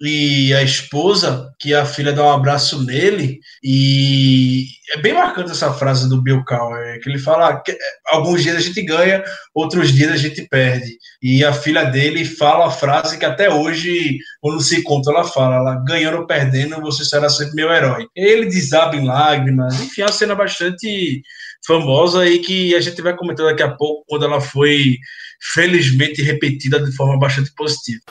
[0.00, 5.72] e a esposa, que a filha dá um abraço nele, e é bem marcante essa
[5.72, 7.76] frase do Bill Cowher, que ele fala que
[8.06, 9.22] alguns dias a gente ganha,
[9.54, 10.96] outros dias a gente perde.
[11.22, 15.56] E a filha dele fala a frase que até hoje, quando se conta, ela fala,
[15.56, 18.06] ela ganhando ou perdendo, você será sempre meu herói.
[18.16, 21.22] Ele desaba em lágrimas, enfim, é uma cena bastante
[21.66, 24.96] famosa e que a gente vai comentar daqui a pouco, quando ela foi
[25.54, 28.02] felizmente repetida de forma bastante positiva.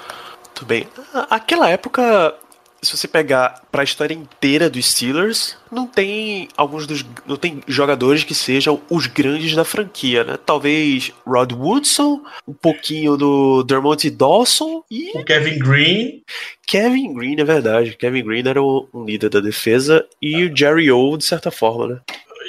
[0.46, 0.88] Muito bem.
[1.30, 2.34] Aquela época,
[2.82, 7.62] se você pegar para a história inteira dos Steelers, não tem alguns dos não tem
[7.68, 10.38] jogadores que sejam os grandes da franquia, né?
[10.46, 16.24] Talvez Rod Woodson, um pouquinho do Dermot Dawson e O Kevin Green,
[16.65, 17.96] Kevin Green, é verdade.
[17.98, 21.88] Kevin Green era o- um líder da defesa e o Jerry O, de certa forma,
[21.88, 22.00] né?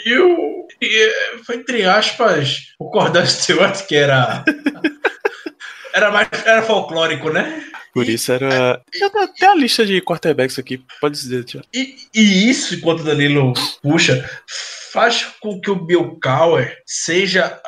[0.07, 0.67] e o.
[0.81, 4.45] e, eh, foi entre aspas o Cordell Stewart, que era.
[5.93, 7.65] Era mais era folclórico, né?
[7.93, 8.81] Por isso era.
[8.95, 11.67] Já tem até a lista de quarterbacks aqui, pode dizer, Tiago.
[11.75, 14.29] E, e isso, enquanto o Danilo puxa,
[14.93, 17.61] faz com que o Bill Cowher seja.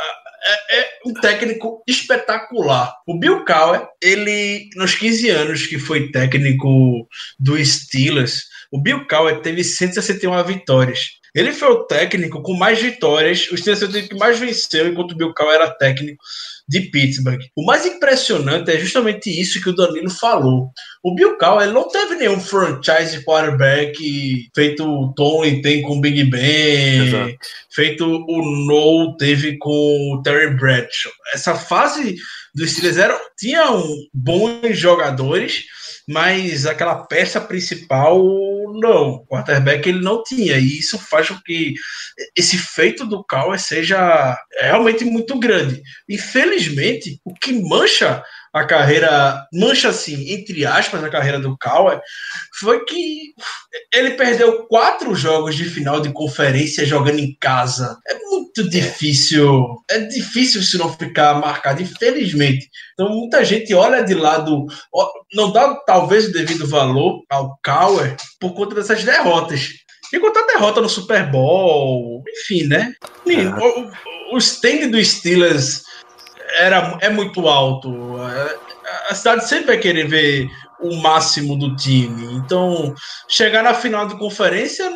[0.44, 2.94] é, é, um técnico espetacular.
[3.06, 7.08] O Bill Cowher, ele, nos 15 anos que foi técnico
[7.38, 11.20] do Steelers, o Bill Cowher teve 161 vitórias.
[11.34, 15.12] Ele foi o técnico com mais vitórias, o Steelers foi o que mais venceu enquanto
[15.12, 16.22] o Bill Cowher era técnico
[16.68, 17.40] de Pittsburgh.
[17.56, 20.70] O mais impressionante é justamente isso que o Danilo falou.
[21.02, 26.00] O Bill Cowher ele não teve nenhum franchise quarterback feito o Tony tem com o
[26.00, 27.34] Big Ben, Exato.
[27.74, 31.12] feito o No teve com o Terry Bradshaw.
[31.34, 32.16] Essa fase
[32.54, 35.64] dos Steelers era, tinham bons jogadores,
[36.08, 38.22] mas aquela peça principal
[38.72, 41.74] não, o quarterback ele não tinha, e isso faz com que
[42.36, 45.82] esse feito do Cowher seja realmente muito grande.
[46.08, 52.00] Infelizmente, o que mancha a carreira, mancha assim, entre aspas, a carreira do Cowher,
[52.60, 53.32] foi que
[53.94, 57.98] ele perdeu quatro jogos de final de conferência jogando em casa.
[58.06, 62.68] É muito difícil, é difícil isso não ficar marcado, infelizmente.
[62.92, 64.66] Então muita gente olha de lado,
[65.32, 69.70] não dá talvez o devido valor ao Cowher por conta dessas derrotas.
[70.12, 72.94] E contar derrota no Super Bowl, enfim, né?
[73.26, 75.84] O, o, o stand do Steelers
[76.56, 78.16] era, é muito alto.
[79.08, 82.34] A cidade sempre vai querer ver o máximo do time.
[82.34, 82.94] Então,
[83.28, 84.90] chegar na final de conferência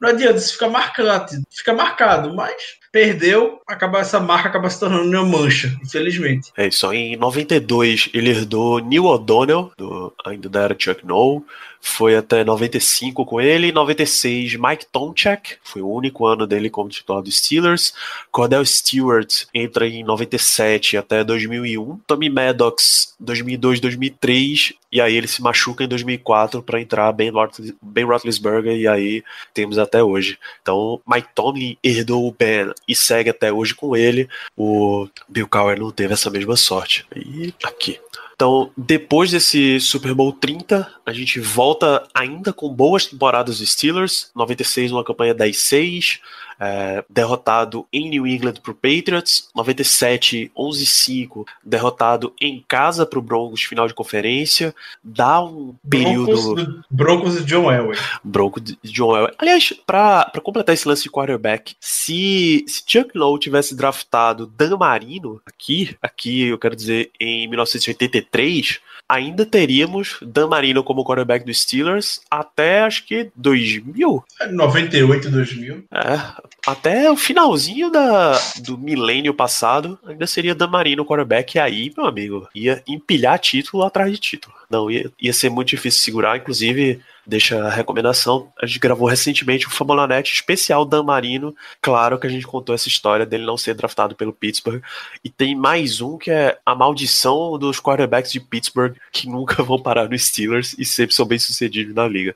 [0.00, 2.54] não adianta, isso fica marcado, fica marcado, mas
[2.92, 6.52] perdeu, acaba essa marca acaba se tornando uma mancha, infelizmente.
[6.56, 6.90] É isso.
[6.92, 11.44] Em 92 ele herdou Neil O'Donnell, do, ainda da era Chuck Noll,
[11.88, 17.22] foi até 95 com ele, 96 Mike Tomchak, foi o único ano dele como titular
[17.22, 17.94] dos Steelers,
[18.32, 25.40] Cordell Stewart entra em 97 até 2001, Tommy Maddox 2002, 2003 e aí ele se
[25.40, 27.32] machuca em 2004 para entrar Ben,
[27.80, 29.22] ben Roethlisberger e aí
[29.54, 30.38] temos até hoje.
[30.62, 34.28] Então Mike Tomlin herdou o Ben e segue até hoje com ele.
[34.56, 37.06] O Bill Cowher não teve essa mesma sorte.
[37.14, 38.00] E aqui.
[38.36, 44.30] Então, depois desse Super Bowl 30, a gente volta ainda com boas temporadas dos Steelers.
[44.34, 46.20] 96, uma campanha 10-6
[46.60, 53.22] é, derrotado em New England para o Patriots, 97, 11-5, derrotado em casa para o
[53.22, 56.54] Broncos, final de conferência, dá um período...
[56.54, 57.98] Broncos, Broncos de John Elway.
[58.22, 59.34] Broncos de John Elway.
[59.38, 65.40] Aliás, para completar esse lance de quarterback, se, se Chuck Lowe tivesse draftado Dan Marino
[65.46, 72.20] aqui, aqui eu quero dizer em 1983, ainda teríamos Dan Marino como quarterback dos Steelers
[72.30, 74.24] até acho que 2000.
[74.50, 75.84] 98, 2000.
[75.92, 81.92] É, até o finalzinho da, do milênio passado ainda seria Dan Marino quarterback e aí,
[81.96, 84.54] meu amigo, ia empilhar título atrás de título.
[84.68, 88.50] Não, ia, ia ser muito difícil segurar, inclusive deixa a recomendação.
[88.60, 91.54] A gente gravou recentemente o Famolanet especial Dan Marino.
[91.80, 94.82] Claro que a gente contou essa história dele não ser draftado pelo Pittsburgh.
[95.24, 99.80] E tem mais um que é a maldição dos quarterbacks de Pittsburgh que nunca vão
[99.80, 102.34] parar no Steelers e sempre são bem sucedidos na liga.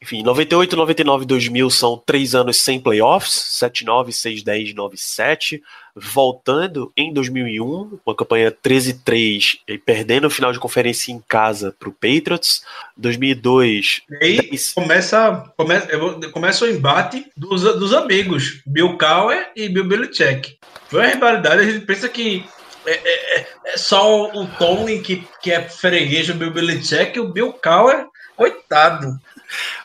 [0.00, 5.60] Enfim, 98, 99 2000 são três anos sem playoffs, 7-9, 6-10, 9-7.
[5.96, 11.88] Voltando em 2001, uma campanha 13-3 e perdendo o final de conferência em casa para
[11.88, 12.62] o Patriots.
[12.96, 14.02] 2002.
[14.08, 14.74] E aí 10...
[14.74, 15.88] começa, começa,
[16.32, 20.56] começa o embate dos, dos amigos, Bill Cowher e Bill Belichick.
[20.88, 22.44] Foi uma rivalidade, a gente pensa que
[22.86, 27.32] é, é, é só o Tony que, que é freguês do Bill Belichick e o
[27.32, 28.06] Bill Cowher,
[28.36, 29.18] coitado.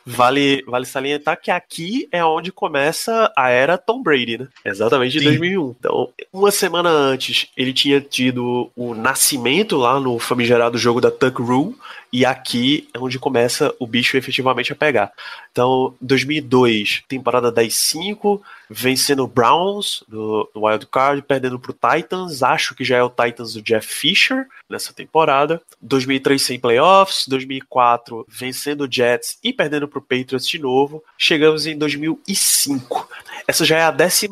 [0.05, 4.47] Vale, vale salientar que aqui é onde começa a era Tom Brady, né?
[4.65, 5.25] Exatamente de Sim.
[5.25, 5.75] 2001.
[5.79, 11.41] Então, uma semana antes, ele tinha tido o nascimento lá no famigerado jogo da Tuck
[11.41, 11.75] Rule,
[12.13, 15.11] e aqui é onde começa o bicho efetivamente a pegar.
[15.51, 18.39] Então, 2002, temporada 10-5,
[18.69, 22.43] vencendo o Browns no, no Wild Card, perdendo para o Titans.
[22.43, 25.59] Acho que já é o Titans do Jeff Fisher nessa temporada.
[25.81, 31.03] 2003 sem playoffs, 2004 vencendo o Jets e perdendo para Patriots de novo.
[31.17, 33.07] Chegamos em 2005.
[33.47, 34.27] Essa já é a 14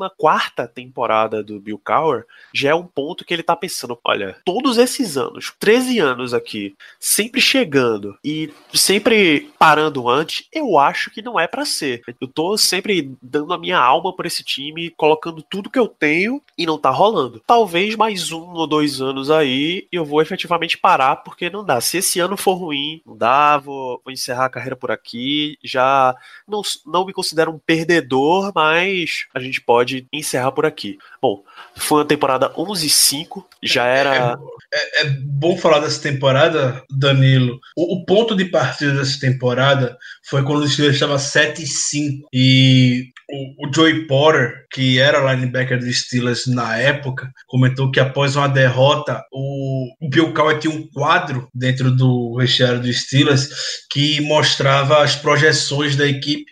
[0.74, 2.26] temporada do Bill Cowher.
[2.54, 6.76] Já é um ponto que ele está pensando: olha, todos esses anos, 13 anos aqui,
[7.00, 12.02] sempre chegando e sempre parando antes, eu acho que não é para ser.
[12.20, 16.42] Eu tô sempre dando a minha alma por esse time, colocando tudo que eu tenho
[16.58, 17.42] e não tá rolando.
[17.46, 21.82] Talvez mais um ou dois anos aí eu vou efetivamente parar porque não dá.
[21.82, 25.51] Se esse ano for ruim, não dá, vou, vou encerrar a carreira por aqui.
[25.64, 26.16] Já
[26.48, 30.98] não, não me considero um perdedor, mas a gente pode encerrar por aqui.
[31.22, 31.44] Bom,
[31.76, 34.38] foi uma temporada 11-5, já era.
[34.74, 37.60] É, é, é, bom falar dessa temporada, Danilo.
[37.76, 43.74] O, o, ponto de partida dessa temporada foi quando o Steelers estava 7-5 e o,
[43.74, 49.88] Joey Porter, que era linebacker dos Steelers na época, comentou que após uma derrota, o
[50.10, 53.50] Bill Cowher tinha um quadro dentro do vestiário dos Steelers
[53.90, 56.46] que mostrava as projeções da equipe,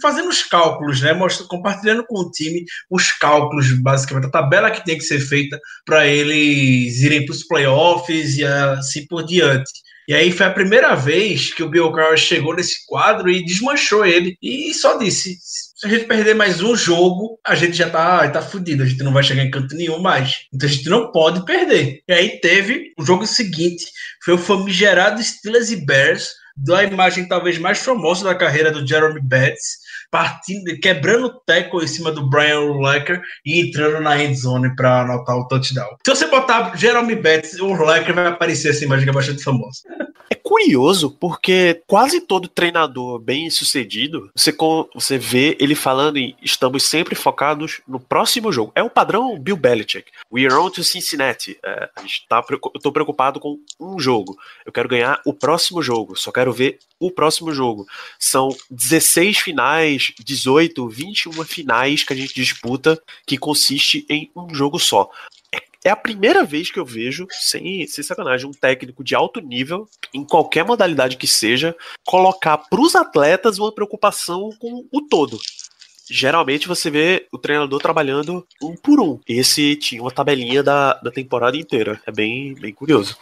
[0.00, 1.12] fazendo os cálculos, né?
[1.12, 5.58] Mostra, compartilhando com o time os cálculos, basicamente, a tabela que tem que ser feita
[5.84, 9.83] para eles irem para os playoffs e assim por diante.
[10.08, 14.04] E aí foi a primeira vez que o Bill Cowher chegou nesse quadro e desmanchou
[14.04, 14.36] ele.
[14.42, 18.42] E só disse: se a gente perder mais um jogo, a gente já tá, tá
[18.42, 20.46] fudido, a gente não vai chegar em canto nenhum mais.
[20.52, 22.02] Então a gente não pode perder.
[22.08, 23.84] E aí teve o jogo seguinte,
[24.24, 29.20] foi o famigerado Steelers e Bears, da imagem talvez mais famosa da carreira do Jeremy
[29.20, 29.78] Betts,
[30.14, 35.00] partindo, quebrando o tackle em cima do Brian Urlacher e entrando na end zone para
[35.00, 35.96] anotar o touchdown.
[36.06, 39.80] Se você botar Jeremy Betts, o Urlacher vai aparecer essa imagem que é bastante famosa.
[40.54, 44.54] Curioso porque quase todo treinador bem sucedido, você,
[44.94, 48.70] você vê ele falando em estamos sempre focados no próximo jogo.
[48.72, 50.12] É o padrão Bill Belichick.
[50.32, 51.58] We are on to Cincinnati.
[51.60, 51.90] É,
[52.28, 54.38] tá, eu tô preocupado com um jogo.
[54.64, 56.14] Eu quero ganhar o próximo jogo.
[56.14, 57.84] Só quero ver o próximo jogo.
[58.16, 64.78] São 16 finais, 18, 21 finais que a gente disputa que consiste em um jogo
[64.78, 65.10] só.
[65.84, 69.86] É a primeira vez que eu vejo, sem, sem sacanagem, um técnico de alto nível,
[70.14, 75.38] em qualquer modalidade que seja, colocar para os atletas uma preocupação com o todo.
[76.10, 79.20] Geralmente você vê o treinador trabalhando um por um.
[79.28, 82.00] Esse tinha uma tabelinha da, da temporada inteira.
[82.06, 83.18] É bem, bem curioso.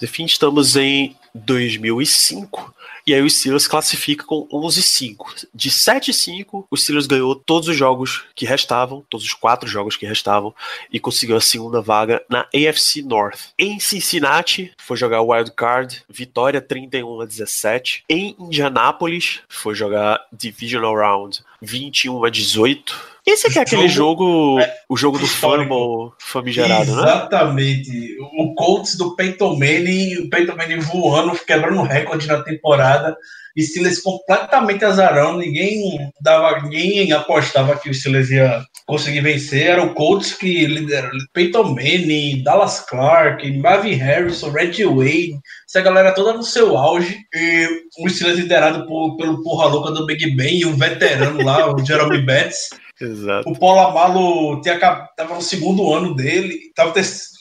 [0.00, 2.72] Enfim, estamos em 2005
[3.06, 5.46] e aí o Steelers classifica com 11-5.
[5.54, 10.06] De 7-5, o Steelers ganhou todos os jogos que restavam, todos os quatro jogos que
[10.06, 10.54] restavam,
[10.92, 13.52] e conseguiu a segunda vaga na AFC North.
[13.58, 18.04] Em Cincinnati, foi jogar Wild Card, vitória 31 a 17.
[18.08, 23.11] Em Indianápolis, foi jogar Divisional Round 21 a 18.
[23.24, 27.06] Esse aqui é aquele jogo, é, o jogo do fumble famigerado, Exatamente.
[27.06, 27.12] né?
[27.12, 28.16] Exatamente.
[28.36, 33.16] O Colts do Peyton Manning, o Peyton Manning voando, quebrando recorde na temporada.
[33.58, 39.68] Steelers completamente azarão, ninguém dava, ninguém apostava que o Steelers ia conseguir vencer.
[39.68, 46.12] Era o Colts que liderou Peyton Manning, Dallas Clark, Marvin Harrison, Reggie Wayne, essa galera
[46.12, 47.18] toda no seu auge.
[47.34, 47.68] E
[48.00, 51.84] o Steelers liderado por, pelo porra louca do Big Ben e um veterano lá, o
[51.84, 52.70] Jeremy Betts.
[53.04, 53.48] Exato.
[53.48, 56.92] O Polamalo tinha, tava no segundo ano dele, tava,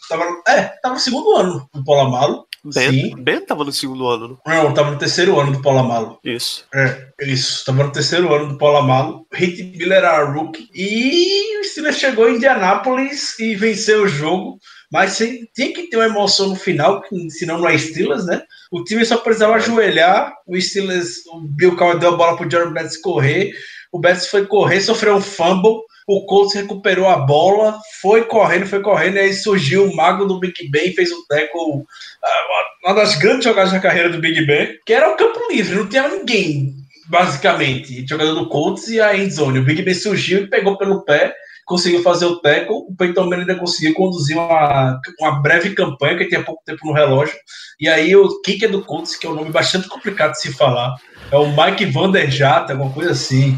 [0.10, 2.46] tava, é, tava no segundo ano do Polamalo.
[2.64, 3.16] Ben, Sim.
[3.18, 4.64] ben tava no segundo ano, não?
[4.64, 6.20] Não, tava no terceiro ano do Polamalo.
[6.24, 6.66] Isso.
[6.74, 7.66] É, isso.
[7.66, 9.26] Tava no terceiro ano do Polamalo.
[9.34, 10.70] Hit Miller era rookie.
[10.74, 14.60] E o Steelers chegou em Indianápolis e venceu o jogo.
[14.92, 18.44] Mas tem que ter uma emoção no final, senão não é Steelers, né?
[18.70, 20.34] O time só precisava ajoelhar.
[20.46, 23.54] O Steelers, o Bill Cowher deu a bola pro Jordan Betts correr.
[23.92, 25.82] O Betts foi correr, sofreu um fumble.
[26.08, 30.40] O Colts recuperou a bola, foi correndo, foi correndo, e aí surgiu o mago do
[30.40, 31.86] Big Ben, fez o tackle,
[32.24, 35.76] ah, uma das grandes jogadas da carreira do Big Ben, que era o campo livre,
[35.76, 36.74] não tinha ninguém,
[37.08, 39.60] basicamente, jogador do Colts e a endzone.
[39.60, 41.34] O Big Ben surgiu e pegou pelo pé,
[41.66, 46.28] conseguiu fazer o tackle, o Peyton Manning ainda conseguiu conduzir uma, uma breve campanha, que
[46.28, 47.36] tinha pouco tempo no relógio,
[47.80, 50.96] e aí o kicker do Colts, que é um nome bastante complicado de se falar,
[51.32, 53.58] é o Mike Vanderjata, alguma coisa assim,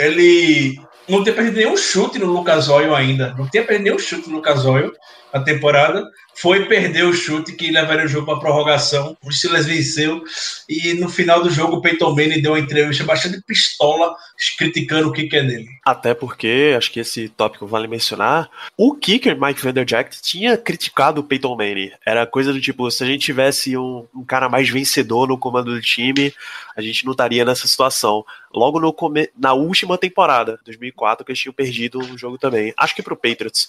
[0.00, 3.34] ele não tinha perdido nenhum chute no Lucas Oil ainda.
[3.36, 4.92] Não tinha perdido nenhum chute no Lucas Oil
[5.32, 6.08] na temporada.
[6.40, 9.16] Foi perder o chute que levaria o jogo para prorrogação.
[9.22, 10.24] O Steelers venceu.
[10.68, 14.14] E no final do jogo, o Peyton Manning deu uma entrevista bastante pistola,
[14.56, 15.68] criticando o kicker dele.
[15.84, 21.24] Até porque, acho que esse tópico vale mencionar, o kicker Mike Vanderjack tinha criticado o
[21.24, 21.92] Peyton Manning.
[22.06, 25.74] Era coisa do tipo, se a gente tivesse um, um cara mais vencedor no comando
[25.74, 26.32] do time,
[26.74, 28.24] a gente não estaria nessa situação.
[28.52, 28.94] Logo no
[29.38, 32.72] na última temporada, 2004, que eles tinham perdido um jogo também.
[32.76, 33.68] Acho que pro Patriots.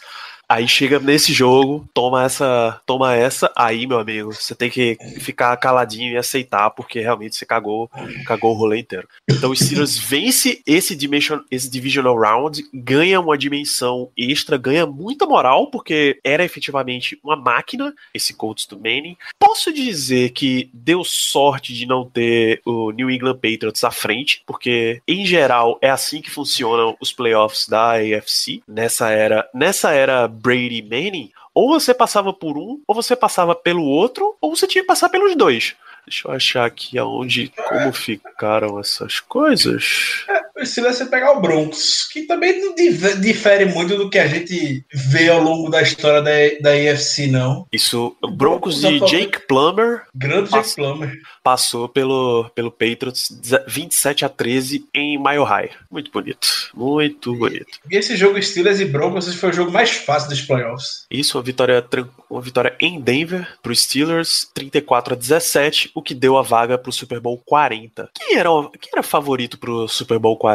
[0.50, 5.56] Aí chega nesse jogo, toma essa, toma essa, aí, meu amigo, você tem que ficar
[5.58, 7.90] caladinho e aceitar, porque realmente você cagou,
[8.26, 9.08] cagou o rolê inteiro.
[9.30, 15.26] Então o Steelers vence esse, dimension, esse Divisional Round, ganha uma dimensão extra, ganha muita
[15.26, 19.18] moral, porque era efetivamente uma máquina, esse Colts do Manning.
[19.40, 25.02] Posso dizer que deu sorte de não ter o New England Patriots à frente, porque
[25.08, 30.82] em geral é assim que funcionam os playoffs da AFC, nessa era, nessa era Brady
[30.82, 34.88] Manning, ou você passava por um, ou você passava pelo outro, ou você tinha que
[34.88, 35.76] passar pelos dois.
[36.06, 40.26] Deixa eu achar aqui aonde, como ficaram essas coisas.
[40.62, 42.76] É, o Steelers ia pegar o Broncos, que também não
[43.20, 47.68] difere muito do que a gente vê ao longo da história da, da AFC, não.
[47.72, 50.04] Isso, o Broncos de Jake Plummer.
[50.16, 51.20] Grande Jake Plummer.
[51.44, 53.30] Passou pelo, pelo Patriots
[53.68, 55.72] 27 a 13 em Mile High.
[55.90, 56.48] Muito bonito.
[56.74, 57.80] Muito bonito.
[57.90, 61.06] E, e esse jogo Steelers e Broncos foi o jogo mais fácil dos playoffs.
[61.10, 61.84] Isso, uma vitória,
[62.30, 66.92] uma vitória em Denver pro Steelers, 34 a 17, o que deu a vaga pro
[66.92, 68.10] Super Bowl 40.
[68.14, 68.50] Quem era,
[68.80, 70.51] quem era favorito pro Super Bowl 40?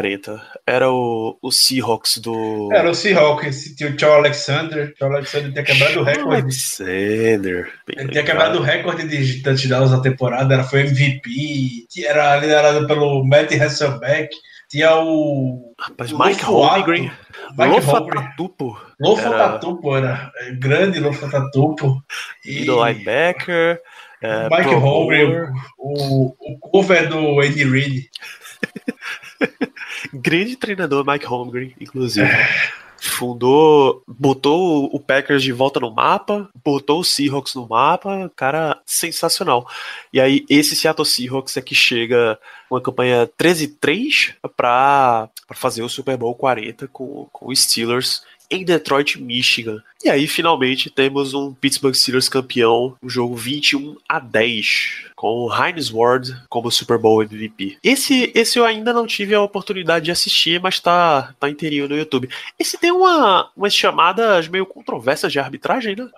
[0.67, 2.69] Era o, o Seahawks do.
[2.73, 4.93] Era o Seahawks, tinha o Charles Alexander.
[4.93, 6.43] O Charles Alexander tinha quebrado o recorde.
[6.43, 7.73] Alexander.
[7.89, 13.25] Ele tinha quebrado o recorde de touchdowns na temporada, era, foi MVP, era liderado pelo
[13.25, 14.35] Matt Hasselbeck.
[14.69, 15.75] Tinha o.
[15.79, 17.11] Rapaz, Mike Holmgren.
[17.57, 18.81] Lofatatupo.
[18.99, 22.03] Lofatatupo era grande Lofatatupo.
[22.45, 23.81] E do linebacker.
[24.23, 28.11] É, Mike Holmgren, o, o cover do Andy Reid.
[30.13, 32.29] Grande treinador Mike Holmgren, inclusive.
[32.99, 39.69] Fundou, botou o Packers de volta no mapa, botou o Seahawks no mapa, cara sensacional.
[40.13, 42.39] E aí, esse Seattle Seahawks é que chega
[42.71, 49.21] uma campanha 13-3 para fazer o Super Bowl 40 com, com os Steelers em Detroit,
[49.21, 49.83] Michigan.
[50.05, 55.53] E aí, finalmente, temos um Pittsburgh Steelers campeão, um jogo 21 a 10, com o
[55.53, 57.79] Heinz Ward como Super Bowl MVP.
[57.83, 61.97] Esse, esse eu ainda não tive a oportunidade de assistir, mas tá, tá inteirinho no
[61.97, 62.29] YouTube.
[62.59, 66.09] Esse tem uma, umas chamadas meio controversas de arbitragem, né?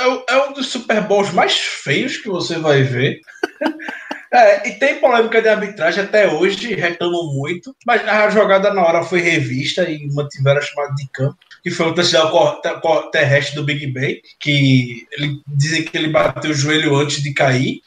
[0.00, 3.20] É, é um dos Super Bowls mais feios que você vai ver.
[4.34, 9.02] É, e tem polêmica de arbitragem até hoje, reclamam muito, mas a jogada na hora
[9.02, 13.86] foi revista e mantiveram a chamada de campo que foi o touchdown terrestre do Big
[13.86, 17.80] Ben, que ele, dizem que ele bateu o joelho antes de cair.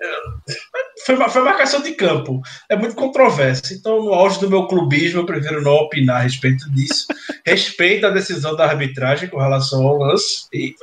[1.06, 2.42] Foi, foi marcação de campo.
[2.70, 3.74] É muito controverso.
[3.74, 7.06] Então, no auge do meu clubismo, eu prefiro não opinar a respeito disso.
[7.46, 10.48] Respeito a decisão da arbitragem com relação ao lance.
[10.54, 10.74] E,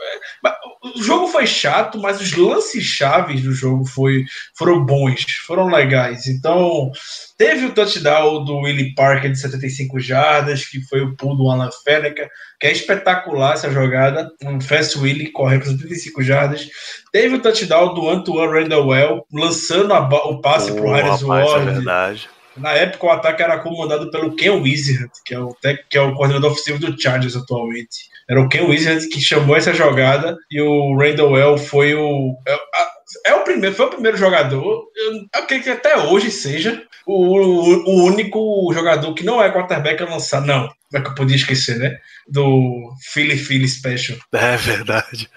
[0.83, 4.25] o jogo foi chato, mas os lances chaves do jogo foi,
[4.55, 6.27] foram bons, foram legais.
[6.27, 6.91] Então,
[7.39, 11.71] teve o touchdown do Willie Parker de 75 jardas, que foi o pulo do Alan
[11.85, 12.29] Fenneca,
[12.59, 14.29] que é espetacular essa jogada.
[14.45, 16.69] Um fast Willie correndo para 75 jardas.
[17.13, 21.69] Teve o touchdown do Antoine Randall lançando a, o passe para o Harris Ward.
[21.69, 22.29] É verdade.
[22.57, 25.57] Na época, o ataque era comandado pelo Ken Wizard, que é o,
[25.89, 28.12] que é o coordenador ofensivo do Chargers atualmente.
[28.33, 32.35] Era o Ken Wizard que chamou essa jogada e o Randall Well foi o.
[32.49, 32.59] É,
[33.27, 37.85] é, o primeiro, foi o primeiro jogador, eu acredito que até hoje seja o, o,
[37.85, 40.41] o único jogador que não é quarterback a lançar.
[40.41, 41.99] Não, como é que eu podia esquecer, né?
[42.27, 44.17] Do Philly Philly Special.
[44.33, 45.29] É verdade.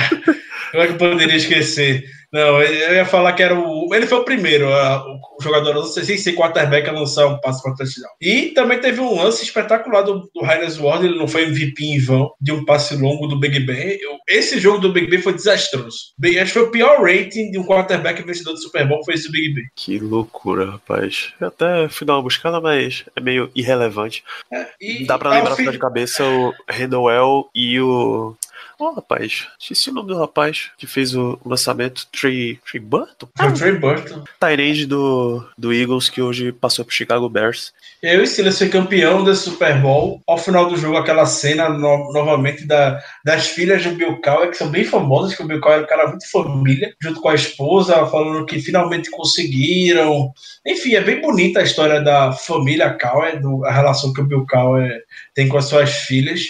[0.72, 2.04] como é que eu poderia esquecer?
[2.32, 3.92] Não, eu ia falar que era o.
[3.92, 5.04] Ele foi o primeiro, a,
[5.38, 8.10] o jogador, não sei se quarterback a lançar um passe para touchdown.
[8.20, 11.98] E também teve um lance espetacular do, do Heinz Ward, ele não foi MVP em
[11.98, 13.98] vão, de um passe longo do Big Ben.
[14.00, 16.12] Eu, esse jogo do Big Ben foi desastroso.
[16.16, 19.14] Bem, acho que foi o pior rating de um quarterback vencedor do Super Bowl, foi
[19.14, 19.64] esse do Big Ben.
[19.74, 21.32] Que loucura, rapaz.
[21.40, 24.22] Eu até fui dar uma buscada, mas é meio irrelevante.
[24.52, 25.70] É, e, Dá para lembrar fim...
[25.70, 28.36] de cabeça o Randall e o
[28.82, 33.28] Oh, rapaz, esqueci o nome do rapaz que fez o lançamento, Trey, Trey Burton?
[33.38, 34.24] Ah, Trey Burton.
[34.40, 37.74] Tyrande do, do Eagles, que hoje passou pro Chicago Bears.
[38.02, 40.22] E aí o Steelers foi campeão desse Super Bowl.
[40.26, 44.56] Ao final do jogo, aquela cena no, novamente da, das filhas do Bill Cowher, que
[44.56, 47.34] são bem famosas, que o Bill Cowher era um cara muito família, junto com a
[47.34, 50.32] esposa, falando que finalmente conseguiram.
[50.66, 54.46] Enfim, é bem bonita a história da família Cowher, do, a relação que o Bill
[54.48, 55.02] Cowher
[55.34, 56.40] tem com as suas filhas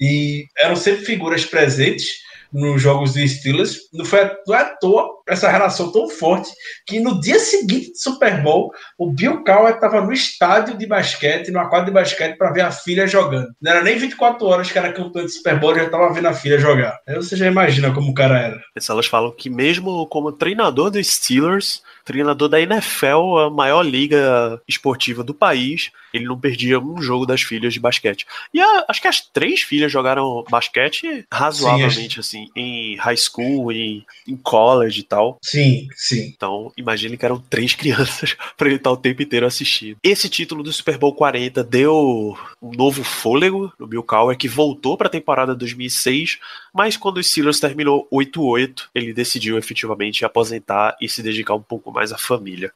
[0.00, 2.22] e eram sempre figuras presentes
[2.52, 3.88] nos jogos do Steelers.
[3.92, 6.50] Não foi não é à toa essa relação tão forte
[6.86, 11.50] que no dia seguinte do Super Bowl, o Bill Cowher estava no estádio de basquete,
[11.50, 13.48] numa quadra de basquete, para ver a filha jogando.
[13.60, 16.34] Não era nem 24 horas que era campeão de Super Bowl, já estava vendo a
[16.34, 16.98] filha jogar.
[17.06, 18.60] Aí você já imagina como o cara era.
[18.88, 25.24] Elas falam que mesmo como treinador dos Steelers, treinador da NFL, a maior liga esportiva
[25.24, 28.26] do país, ele não perdia um jogo das filhas de basquete.
[28.52, 33.72] E a, acho que as três filhas jogaram basquete razoavelmente, sim, assim, em high school,
[33.72, 35.13] em, em college e tal.
[35.42, 36.32] Sim, sim.
[36.34, 39.96] Então, imagine que eram três crianças para ele estar o tempo inteiro assistindo.
[40.02, 44.96] Esse título do Super Bowl 40 deu um novo fôlego no Bill Cowher, que voltou
[44.96, 46.38] para a temporada 2006,
[46.74, 51.92] mas quando o Steelers terminou 8-8, ele decidiu efetivamente aposentar e se dedicar um pouco
[51.92, 52.72] mais à família.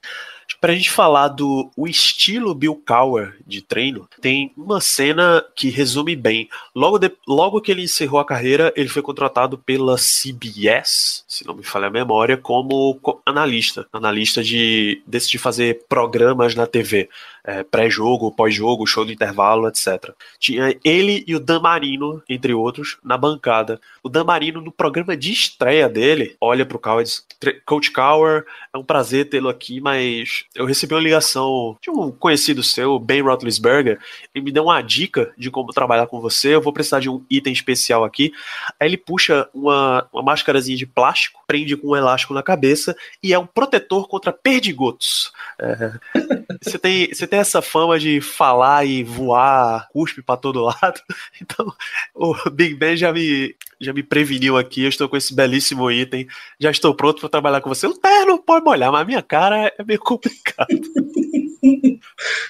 [0.60, 5.68] Para a gente falar do o estilo Bill Cowher de treino, tem uma cena que
[5.68, 6.48] resume bem.
[6.74, 11.54] Logo, de, logo que ele encerrou a carreira, ele foi contratado pela CBS, se não
[11.54, 13.86] me falha a memória, como analista.
[13.92, 17.08] Analista de decidir fazer programas na TV.
[17.44, 20.12] É, pré-jogo, pós-jogo, show do intervalo, etc.
[20.38, 23.80] Tinha ele e o Dan Marino, entre outros, na bancada.
[24.02, 27.26] O Dan Marino, no programa de estreia dele, olha pro Cowher e diz:
[27.64, 32.62] Coach Cowher, é um prazer tê-lo aqui, mas eu recebi uma ligação de um conhecido
[32.62, 33.98] seu, Ben Roethlisberger,
[34.34, 36.54] e me deu uma dica de como trabalhar com você.
[36.54, 38.32] Eu vou precisar de um item especial aqui.
[38.78, 43.32] Aí ele puxa uma, uma máscarazinha de plástico, prende com um elástico na cabeça e
[43.32, 45.32] é um protetor contra perdigotos.
[45.58, 45.92] É,
[46.62, 51.00] você, tem, você tem essa fama de falar e voar, cuspe para todo lado.
[51.40, 51.72] Então,
[52.14, 54.82] o Big Ben já me, já me preveniu aqui.
[54.82, 56.26] Eu estou com esse belíssimo item.
[56.58, 57.86] Já estou pronto para trabalhar com você.
[57.86, 60.68] O terno pode molhar, mas a minha cara é meio complicado.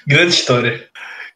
[0.06, 0.88] Grande história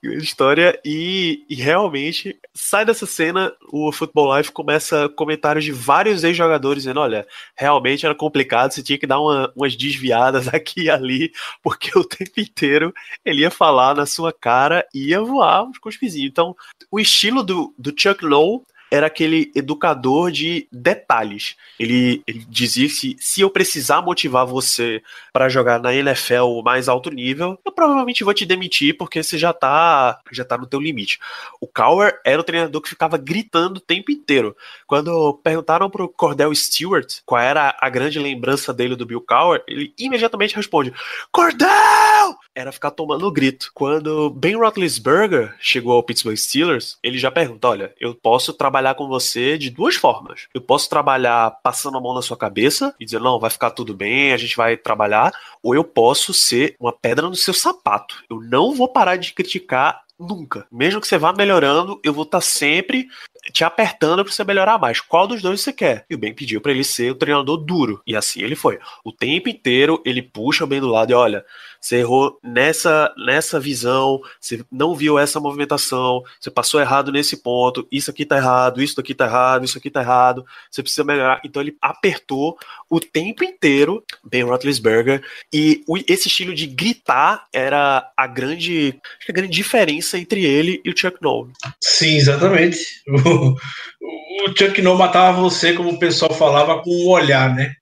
[0.02, 6.82] história e, e, realmente sai dessa cena, o Football Life começa comentários de vários ex-jogadores
[6.82, 7.26] dizendo, olha,
[7.56, 11.32] realmente era complicado, você tinha que dar uma, umas desviadas aqui e ali,
[11.62, 12.92] porque o tempo inteiro
[13.24, 16.30] ele ia falar na sua cara e ia voar os cuspizinhos.
[16.30, 16.56] Então,
[16.90, 18.62] o estilo do, do Chuck Lowe
[18.92, 21.56] era aquele educador de detalhes.
[21.80, 26.90] Ele, ele dizia que se eu precisar motivar você para jogar na NFL o mais
[26.90, 30.78] alto nível, eu provavelmente vou te demitir porque você já tá, já tá no teu
[30.78, 31.18] limite.
[31.58, 34.54] O Cowher era o treinador que ficava gritando o tempo inteiro.
[34.86, 39.94] Quando perguntaram pro Cordell Stewart qual era a grande lembrança dele do Bill Cowher, ele
[39.98, 40.92] imediatamente responde:
[41.32, 42.11] Cordell!
[42.54, 43.70] Era ficar tomando grito.
[43.74, 49.08] Quando Ben Roethlisberger chegou ao Pittsburgh Steelers, ele já pergunta: olha, eu posso trabalhar com
[49.08, 50.48] você de duas formas.
[50.52, 53.94] Eu posso trabalhar passando a mão na sua cabeça e dizer, não, vai ficar tudo
[53.94, 55.32] bem, a gente vai trabalhar,
[55.62, 58.22] ou eu posso ser uma pedra no seu sapato.
[58.28, 60.66] Eu não vou parar de criticar nunca.
[60.70, 63.08] Mesmo que você vá melhorando, eu vou estar tá sempre
[63.52, 65.00] te apertando para você melhorar mais.
[65.00, 66.06] Qual dos dois você quer?
[66.08, 68.00] E o Ben pediu para ele ser o treinador duro.
[68.06, 68.78] E assim ele foi.
[69.04, 71.44] O tempo inteiro ele puxa o Ben do lado e olha,
[71.80, 77.86] você errou nessa, nessa visão, você não viu essa movimentação, você passou errado nesse ponto,
[77.90, 81.40] isso aqui tá errado, isso aqui tá errado, isso aqui tá errado, você precisa melhorar.
[81.44, 82.56] Então ele apertou
[82.88, 89.52] o tempo inteiro Ben Roethlisberger e esse estilo de gritar era a grande, a grande
[89.52, 91.50] diferença entre ele e o Chuck Noll.
[91.80, 92.78] Sim, exatamente.
[94.04, 97.74] O, o Chuck Noll matava você, como o pessoal falava, com um olhar, né?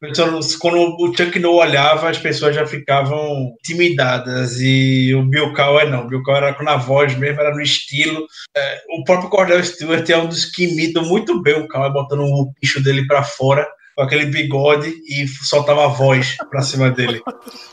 [0.61, 4.61] Quando o Chuck Noll olhava, as pessoas já ficavam intimidadas.
[4.61, 6.03] E o Bill Cowher não.
[6.03, 8.27] O Bill Cowher era na voz mesmo, era no estilo.
[8.55, 12.25] É, o próprio Cordell Stewart é um dos que imitam muito bem o Cowher, botando
[12.25, 13.67] o bicho dele para fora
[14.01, 17.21] com aquele bigode e soltava a voz pra cima dele.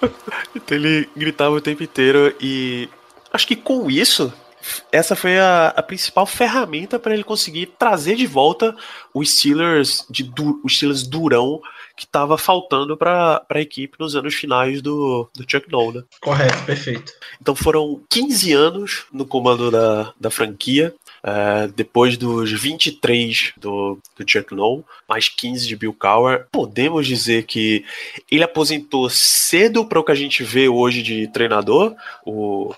[0.56, 2.90] então ele gritava o tempo inteiro e
[3.38, 4.34] acho que com isso
[4.92, 8.76] essa foi a, a principal ferramenta para ele conseguir trazer de volta
[9.14, 11.62] os Steelers de du, os Steelers durão
[11.96, 16.04] que estava faltando para a equipe nos anos finais do, do Chuck Noll, né?
[16.22, 17.12] Correto, perfeito.
[17.42, 20.94] Então foram 15 anos no comando da, da franquia.
[21.24, 27.44] Uh, depois dos 23 do, do Chuck Noll, mais 15 de Bill Cowher, podemos dizer
[27.44, 27.84] que
[28.32, 31.96] ele aposentou cedo para o que a gente vê hoje de treinador.
[32.24, 32.74] O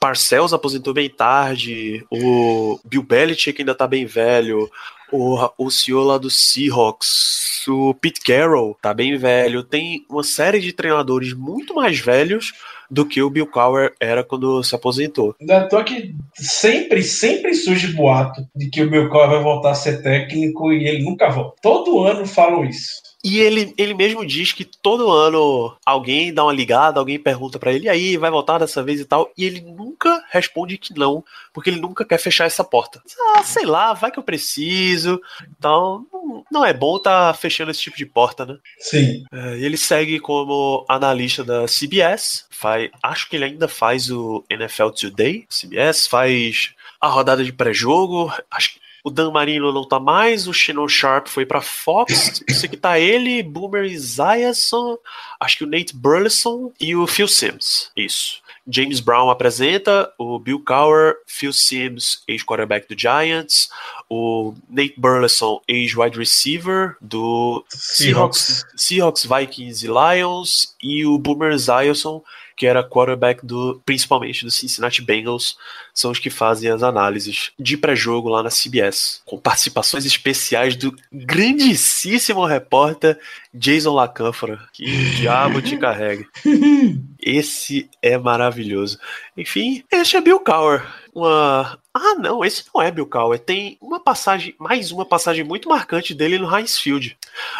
[0.00, 4.70] Parcells aposentou bem tarde, o Bill Belichick ainda tá bem velho,
[5.12, 9.62] o, o senhor lá do Seahawks, o Pete Carroll tá bem velho.
[9.62, 12.52] Tem uma série de treinadores muito mais velhos
[12.90, 15.34] do que o Bill Cowher era quando se aposentou.
[15.40, 19.74] Ainda tô aqui, sempre, sempre surge boato de que o Bill Cowher vai voltar a
[19.74, 21.56] ser técnico e ele nunca volta.
[21.62, 23.10] Todo ano falam isso.
[23.22, 27.72] E ele, ele mesmo diz que todo ano alguém dá uma ligada, alguém pergunta para
[27.72, 31.22] ele, aí, vai voltar dessa vez e tal, e ele nunca responde que não,
[31.52, 33.02] porque ele nunca quer fechar essa porta.
[33.36, 35.20] Ah, sei lá, vai que eu preciso.
[35.58, 36.06] Então,
[36.50, 38.56] não é bom tá fechando esse tipo de porta, né?
[38.78, 39.24] Sim.
[39.30, 44.90] É, ele segue como analista da CBS, faz, acho que ele ainda faz o NFL
[44.90, 50.46] Today, CBS, faz a rodada de pré-jogo, acho que o Dan Marino não tá mais,
[50.46, 52.42] o Shannon Sharp foi pra Fox.
[52.48, 54.98] Isso aqui tá ele, Boomer Esiason,
[55.38, 57.90] acho que o Nate Burleson e o Phil Sims.
[57.96, 58.42] Isso.
[58.68, 63.70] James Brown apresenta, o Bill Cowher, Phil Sims, ex-quarterback do Giants,
[64.08, 68.64] o Nate Burleson, ex-wide receiver do Seahawks.
[68.76, 72.22] Seahawks, Vikings e Lions, e o Boomer Esiason,
[72.56, 75.56] que era quarterback do, principalmente do Cincinnati Bengals,
[75.94, 80.94] são os que fazem as análises de pré-jogo lá na CBS, com participações especiais do
[81.12, 83.18] grandíssimo repórter
[83.52, 84.60] Jason Lacanfora.
[84.72, 84.84] Que
[85.16, 86.24] diabo te carrega.
[87.20, 88.98] Esse é maravilhoso.
[89.36, 90.86] Enfim, este é Bill Cowher.
[91.14, 93.40] Uma Ah, não, esse não é Bill Cowher.
[93.40, 97.18] Tem uma passagem, mais uma passagem muito marcante dele no Heinz Field.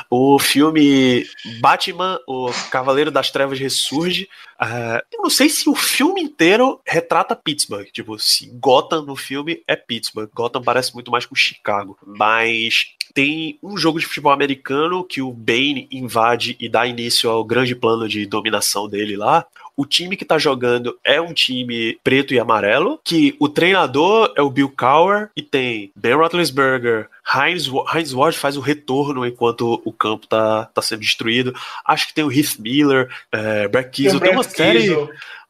[0.09, 1.26] O filme
[1.61, 4.28] Batman, o Cavaleiro das Trevas ressurge.
[4.61, 7.89] Uh, eu não sei se o filme inteiro retrata Pittsburgh.
[7.93, 10.31] Tipo, se Gotham no filme é Pittsburgh.
[10.33, 11.99] Gotham parece muito mais com Chicago.
[12.07, 17.45] Mas tem um jogo de futebol americano que o Bane invade e dá início ao
[17.45, 19.45] grande plano de dominação dele lá.
[19.76, 24.42] O time que tá jogando é um time preto e amarelo, que o treinador é
[24.42, 29.92] o Bill Cowher e tem Ben Roethlisberger, Heinz, Heinz Ward faz o retorno enquanto o
[29.92, 31.54] campo tá, tá sendo destruído.
[31.84, 34.96] Acho que tem o Heath Miller, é, Brett Kiesel, tem, tem uma série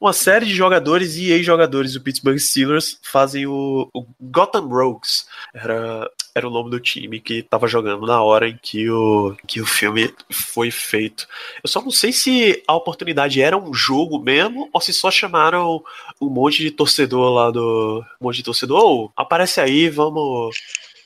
[0.01, 5.27] uma série de jogadores e ex-jogadores do Pittsburgh Steelers fazem o, o, Gotham Rogues.
[5.53, 9.61] Era, era o nome do time que estava jogando na hora em que o, que
[9.61, 11.27] o filme foi feito.
[11.63, 15.83] Eu só não sei se a oportunidade era um jogo mesmo ou se só chamaram
[16.21, 18.05] um monte de torcedor lá do.
[18.21, 18.83] Um monte de torcedor.
[18.83, 20.57] Oh, aparece aí, vamos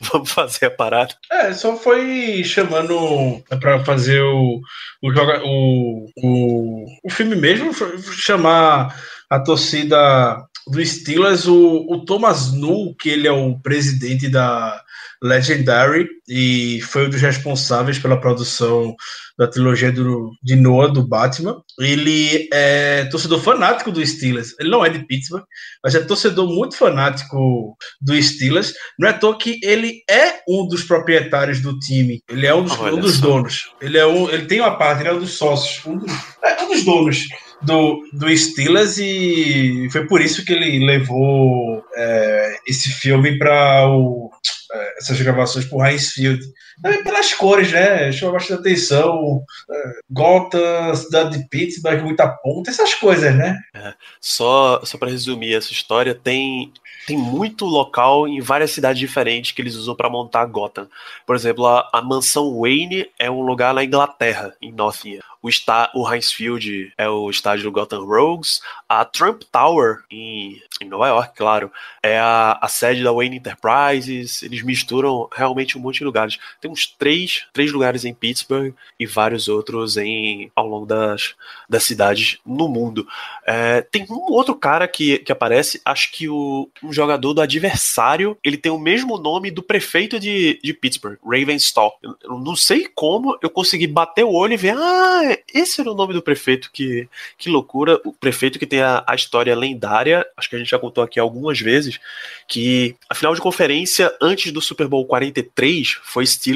[0.13, 1.15] vamos fazer a parada.
[1.31, 4.61] É, só foi chamando para fazer o,
[5.03, 5.11] o,
[5.45, 7.73] o, o, o filme mesmo,
[8.13, 8.95] chamar
[9.31, 14.83] a torcida do Steelers, o, o Thomas Null, que ele é o presidente da
[15.23, 18.95] Legendary e foi um dos responsáveis pela produção
[19.39, 21.61] da trilogia do, de Noah, do Batman.
[21.79, 24.55] Ele é torcedor fanático do Steelers.
[24.59, 25.45] Ele não é de Pittsburgh,
[25.83, 28.73] mas é torcedor muito fanático do Steelers.
[28.99, 32.23] Não é à toa que ele é um dos proprietários do time.
[32.29, 33.73] Ele é um dos, um dos donos.
[33.81, 35.85] Ele, é um, ele tem uma parte, ele é um dos sócios.
[35.85, 36.13] Um dos,
[36.43, 37.27] é um dos donos
[37.63, 44.64] do, do Steelers e foi por isso que ele levou é, esse filme para é,
[44.99, 46.45] essas gravações por Heinz Field.
[46.83, 48.11] Também pelas cores, né?
[48.13, 49.45] Chama bastante atenção.
[49.71, 53.59] É, Gotham, cidade de Pittsburgh, muita ponta, essas coisas, né?
[53.75, 56.73] É, só só para resumir essa história, tem
[57.07, 60.89] tem muito local em várias cidades diferentes que eles usam para montar Gotham.
[61.27, 65.21] Por exemplo, a, a, mansão Wayne é um lugar na Inglaterra, em Northampton.
[65.43, 68.63] O, está, o Heinz Field é o estádio do Gotham Rogues.
[68.89, 71.71] A Trump Tower, em, em Nova York, claro,
[72.03, 74.43] é a, a, sede da Wayne Enterprises.
[74.43, 76.39] Eles misturam realmente um monte de lugares.
[76.65, 81.35] Tem uns três, três lugares em Pittsburgh e vários outros em, ao longo das,
[81.69, 83.07] das cidades no mundo.
[83.47, 88.39] É, tem um outro cara que, que aparece, acho que o, um jogador do adversário,
[88.43, 91.99] ele tem o mesmo nome do prefeito de, de Pittsburgh, Ravenstall.
[92.03, 95.95] Eu não sei como eu consegui bater o olho e ver, ah, esse era o
[95.95, 97.07] nome do prefeito, que,
[97.37, 98.01] que loucura.
[98.07, 101.21] O prefeito que tem a, a história lendária, acho que a gente já contou aqui
[101.21, 102.01] algumas vezes,
[102.49, 106.54] que a final de conferência antes do Super Bowl 43 foi Steelers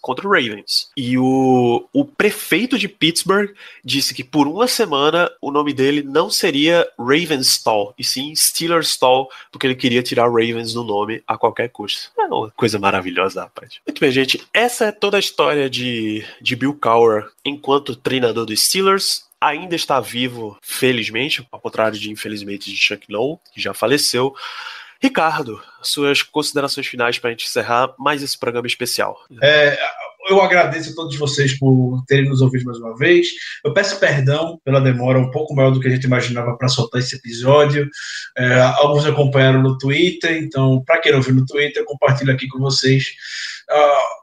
[0.00, 0.90] contra o Ravens.
[0.96, 3.50] E o, o prefeito de Pittsburgh
[3.84, 9.66] disse que por uma semana o nome dele não seria Ravenstall, e sim Steelersstall, porque
[9.66, 12.10] ele queria tirar Ravens do nome a qualquer custo.
[12.18, 13.78] É uma coisa maravilhosa, rapaz.
[13.86, 14.46] Muito bem, gente.
[14.52, 20.00] Essa é toda a história de, de Bill Cowher enquanto treinador dos Steelers ainda está
[20.00, 24.34] vivo, felizmente, ao contrário de infelizmente de Chuck Noll, que já faleceu.
[25.00, 29.16] Ricardo, suas considerações finais para a gente encerrar mais esse programa especial.
[29.40, 29.78] É,
[30.28, 33.28] eu agradeço a todos vocês por terem nos ouvido mais uma vez.
[33.64, 37.00] Eu peço perdão pela demora um pouco maior do que a gente imaginava para soltar
[37.00, 37.88] esse episódio.
[38.36, 42.58] É, alguns acompanharam no Twitter, então, para quem não viu no Twitter, compartilho aqui com
[42.58, 43.04] vocês.
[43.70, 44.17] Uh,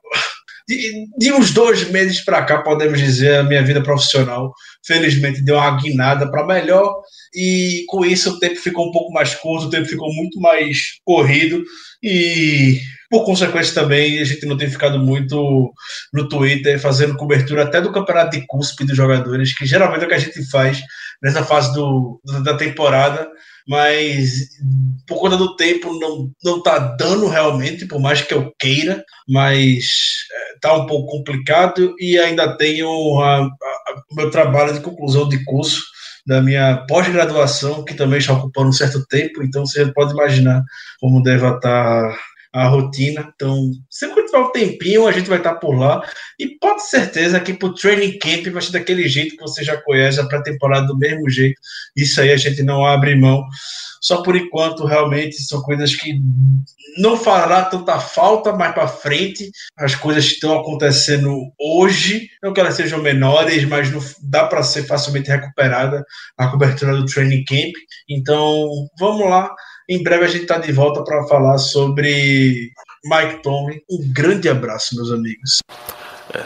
[0.67, 4.53] de, de, uns dois meses para cá, podemos dizer, a minha vida profissional,
[4.85, 7.01] felizmente, deu uma guinada para melhor.
[7.33, 10.99] E com isso, o tempo ficou um pouco mais curto, o tempo ficou muito mais
[11.03, 11.63] corrido.
[12.01, 12.79] E
[13.09, 15.73] por consequência, também, a gente não tem ficado muito
[16.13, 20.09] no Twitter fazendo cobertura até do campeonato de cúspide dos jogadores, que geralmente é o
[20.09, 20.81] que a gente faz
[21.21, 23.29] nessa fase do, da temporada,
[23.67, 24.49] mas
[25.07, 29.85] por conta do tempo não, não tá dando realmente, por mais que eu queira, mas
[30.31, 33.49] é, tá um pouco complicado e ainda tenho o
[34.15, 35.81] meu trabalho de conclusão de curso
[36.27, 40.63] da minha pós-graduação, que também está ocupando um certo tempo, então você pode imaginar
[40.99, 42.17] como deve estar
[42.55, 43.29] a rotina.
[43.35, 46.01] Então, sempre tiver um tempinho, a gente vai estar por lá.
[46.39, 49.75] E pode ter certeza que pro training camp vai ser daquele jeito que você já
[49.81, 51.59] conhece, a pré-temporada do mesmo jeito.
[51.95, 53.43] Isso aí a gente não abre mão.
[54.01, 56.13] Só por enquanto, realmente, são coisas que
[56.97, 59.51] não fará tanta falta mais para frente.
[59.77, 64.83] As coisas estão acontecendo hoje, não que elas sejam menores, mas não dá para ser
[64.83, 66.05] facilmente recuperada
[66.37, 67.73] a cobertura do training camp.
[68.07, 69.53] Então, vamos lá
[69.87, 72.71] em breve a gente está de volta para falar sobre
[73.03, 73.79] Mike Tomlin.
[73.89, 75.59] Um grande abraço, meus amigos.
[76.33, 76.43] É,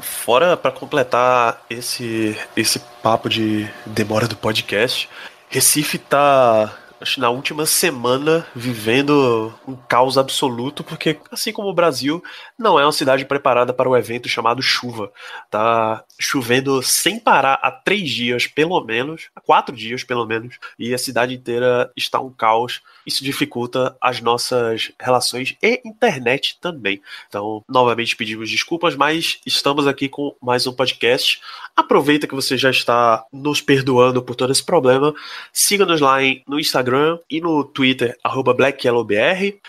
[0.00, 5.08] fora para completar esse esse papo de demora do podcast,
[5.48, 12.22] Recife tá acho na última semana vivendo um caos absoluto, porque assim como o Brasil,
[12.58, 15.12] não é uma cidade preparada para o evento chamado chuva.
[15.50, 20.94] Tá chovendo sem parar há três dias, pelo menos, há quatro dias, pelo menos, e
[20.94, 22.80] a cidade inteira está um caos.
[23.06, 27.00] Isso dificulta as nossas relações e internet também.
[27.28, 31.40] Então, novamente pedimos desculpas, mas estamos aqui com mais um podcast.
[31.76, 35.14] Aproveita que você já está nos perdoando por todo esse problema.
[35.52, 38.16] Siga-nos lá em, no Instagram e no Twitter,
[38.56, 39.60] BlackYellowBR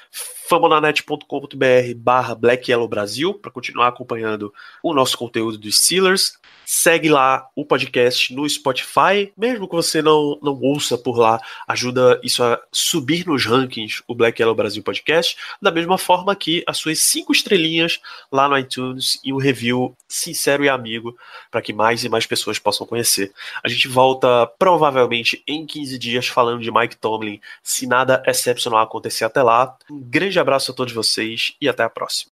[0.48, 4.54] famonanet.com.br barra Black Yellow Brasil para continuar acompanhando
[4.84, 6.38] o nosso conteúdo dos Steelers.
[6.76, 12.20] Segue lá o podcast no Spotify, mesmo que você não, não ouça por lá, ajuda
[12.24, 16.80] isso a subir nos rankings o Black Yellow Brasil Podcast, da mesma forma que as
[16.80, 18.02] suas cinco estrelinhas
[18.32, 21.16] lá no iTunes e um review sincero e amigo
[21.52, 23.32] para que mais e mais pessoas possam conhecer.
[23.64, 29.26] A gente volta provavelmente em 15 dias falando de Mike Tomlin, se nada excepcional acontecer
[29.26, 29.78] até lá.
[29.92, 32.32] Um grande abraço a todos vocês e até a próxima.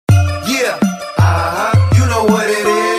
[0.46, 0.78] Yeah,
[1.18, 2.96] uh-huh, you know what it is.